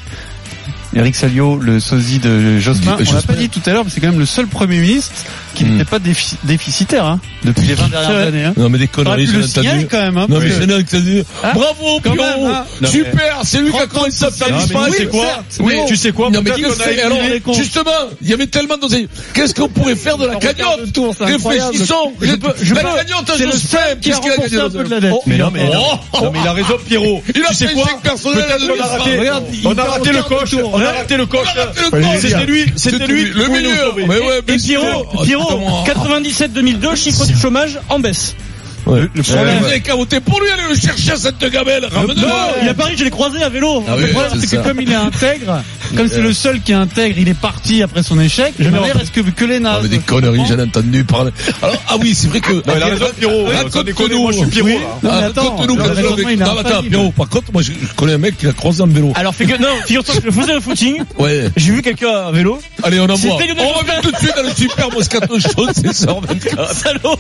Eric 0.97 1.17
Salio, 1.17 1.57
le 1.59 1.81
sosie 1.81 2.21
de 2.21 2.59
Jospin. 2.61 2.97
On 3.09 3.13
l'a 3.13 3.23
pas 3.23 3.33
dit 3.35 3.49
tout 3.49 3.61
à 3.67 3.73
l'heure, 3.73 3.85
mais 3.85 3.91
c'est 3.91 4.01
quand 4.01 4.11
même 4.11 4.19
le 4.21 4.27
seul 4.27 4.47
Premier 4.47 4.79
ministre 4.79 5.13
qui 5.55 5.65
Hmm. 5.65 5.73
n'était 5.79 5.85
pas 5.91 5.99
défi- 5.99 6.37
déficitaire 6.45 7.05
hein, 7.07 7.21
depuis 7.45 7.67
les 7.67 7.75
20 7.75 7.89
dernières 7.89 8.11
C'est 8.11 8.27
années. 8.29 8.45
Hein. 8.45 8.55
Non, 8.57 8.69
mais 8.69 8.79
des 8.79 8.89
conneries, 8.89 9.27
le 9.27 9.45
entendu. 9.71 9.87
quand 9.91 10.01
même. 10.01 10.19
Hein, 10.19 10.27
Non, 10.29 10.39
mais 10.41 10.51
c'est 10.51 10.67
dit. 11.01 11.23
Hein 11.43 11.53
Bravo, 11.55 12.01
hein. 12.49 12.65
Non, 12.81 12.89
Super, 12.89 13.39
c'est 13.45 13.59
lui 13.61 13.71
qui 13.71 13.79
a 13.79 13.87
commencé 13.87 14.25
disparaître. 14.59 14.97
tu 14.97 15.03
sais 15.03 15.07
quoi 15.09 15.45
Oui, 15.61 15.75
tu 15.87 15.97
sais 15.97 16.13
quoi 16.13 16.31
Non, 16.31 16.41
mais 16.43 16.51
c'est 16.55 17.53
Justement, 17.55 17.91
il 18.23 18.29
y 18.29 18.33
avait 18.35 18.47
tellement 18.47 18.77
d'oseilles. 18.77 19.09
Qu'est-ce 19.33 19.55
qu'on 19.55 19.69
pourrait 19.69 19.97
faire 19.97 20.19
de 20.19 20.27
la 20.27 20.37
cagnotte? 20.37 20.93
c'est. 20.93 21.25
Réfléchissons. 21.25 22.13
Je 22.21 22.27
je 22.63 22.75
la 22.75 22.83
cagnotte, 22.83 23.31
c'est 23.37 24.01
qui 24.01 24.13
a 24.13 24.17
qu'est-ce 24.17 24.49
qu'il 24.49 24.59
a 24.59 24.65
un 24.65 24.69
dans 24.69 24.79
peu 24.79 24.85
de 24.85 24.87
un- 24.87 24.95
la 24.97 25.01
dette. 25.01 25.13
Oh, 25.15 25.23
mais 25.27 25.37
non, 25.39 25.51
mais, 25.53 25.69
Oh. 25.73 26.23
non, 26.25 26.31
mais 26.33 26.39
il 26.43 26.49
a 26.49 26.53
raison, 26.53 26.77
Pierrot. 26.87 27.23
Il 27.35 27.45
a 27.45 27.53
sais 27.53 27.69
fait 27.69 27.75
personnel 28.03 28.45
on 29.65 29.79
a 29.79 29.85
raté 29.85 30.13
le 30.13 30.23
coche, 30.23 30.55
on 30.63 30.81
a 30.81 30.93
raté 30.93 31.17
le 31.17 31.27
coche. 31.27 31.49
C'était 32.21 32.47
lui, 32.47 32.67
c'était 32.77 33.07
lui, 33.07 33.25
le 33.31 33.49
ouais, 34.19 34.39
Et 34.47 34.53
mais 34.53 34.57
Pierrot, 34.59 35.07
c'est- 35.19 35.25
Pierrot, 35.25 35.44
Comment 35.49 35.85
97-2002, 35.85 36.97
chiffre 36.97 37.27
du 37.27 37.37
chômage 37.37 37.79
en 37.89 37.99
baisse. 37.99 38.35
Ouais. 38.87 39.01
Le 39.01 39.23
Vous 39.23 39.35
problème, 39.35 39.65
avez 39.65 39.81
qu'à 39.81 39.95
voter 39.95 40.21
pour 40.21 40.41
lui, 40.41 40.51
allez 40.51 40.69
le 40.69 40.75
chercher 40.79 41.13
à 41.13 41.17
cette 41.17 41.43
gamelle. 41.51 41.87
Ramenez-le. 41.91 42.29
il 42.63 42.69
a 42.69 42.75
Paris, 42.75 42.95
je 42.99 43.05
l'ai 43.05 43.11
croisé 43.11 43.43
à 43.43 43.49
vélo. 43.49 43.83
Ah 43.89 43.97
le 43.97 44.05
oui, 44.05 44.11
problème, 44.11 44.33
c'est 44.39 44.57
que 44.59 44.63
comme 44.63 44.81
il 44.81 44.93
est 44.93 44.95
intègre, 44.95 45.63
comme 45.97 46.09
c'est 46.09 46.21
le 46.21 46.33
seul 46.33 46.61
qui 46.61 46.73
est 46.73 46.77
intègre, 46.77 47.19
il 47.19 47.29
est 47.29 47.39
parti 47.39 47.83
après 47.83 48.03
son 48.03 48.19
échec. 48.21 48.55
Je 48.59 48.69
me 48.69 48.83
dire, 48.83 48.97
est-ce 49.01 49.11
que 49.11 49.21
que 49.21 49.45
les 49.45 49.57
Ah, 49.57 49.61
nazes 49.61 49.83
mais 49.85 49.89
des 49.89 49.99
conneries, 49.99 50.43
j'en 50.49 50.59
ai 50.59 50.63
entendu 50.63 51.05
parler. 51.05 51.31
Alors, 51.63 51.77
ah 51.89 51.97
oui, 52.01 52.15
c'est 52.15 52.29
vrai 52.29 52.41
que. 52.41 52.53
Non, 52.53 52.63
il 52.77 52.83
a 52.83 52.87
raison, 52.87 53.07
Pierrot. 53.19 53.49
Sans 53.71 53.83
déconner, 53.83 54.15
moi, 54.17 54.33
je 54.33 54.39
suis 54.39 54.47
Pierrot, 54.47 54.69
là. 54.69 54.99
Mais 55.03 55.11
Ah, 55.11 55.21
raconte-nous, 55.35 55.77
Non, 55.77 56.59
attends. 56.59 56.83
Pierrot, 56.83 57.13
par 57.13 57.29
contre, 57.29 57.53
moi, 57.53 57.63
je, 57.63 57.73
connais 57.97 58.15
un 58.15 58.19
mec 58.19 58.37
qui 58.39 58.47
a 58.47 58.53
croisé 58.53 58.83
en 58.83 58.87
vélo. 58.87 59.13
Alors, 59.15 59.35
figure, 59.35 59.61
non, 59.61 59.69
figure-toi 59.87 60.15
que 60.17 60.23
je 60.25 60.31
faisais 60.31 60.55
le 60.55 60.61
footing. 60.61 61.03
Ouais. 61.19 61.51
J'ai 61.57 61.73
vu 61.73 61.83
quelqu'un 61.83 62.27
à 62.29 62.31
vélo. 62.31 62.61
Allez, 62.83 63.01
on 63.01 63.05
envoie. 63.09 63.35
On 63.35 63.79
revient 63.79 64.01
tout 64.03 64.11
de 64.11 64.17
suite 64.17 64.33
dans 64.37 64.43
le 64.43 64.55
super 64.55 64.91
Moscato 64.91 65.39
Show, 65.39 65.67
c'est 65.75 66.07
24 66.07 66.75
Salaud 66.75 67.17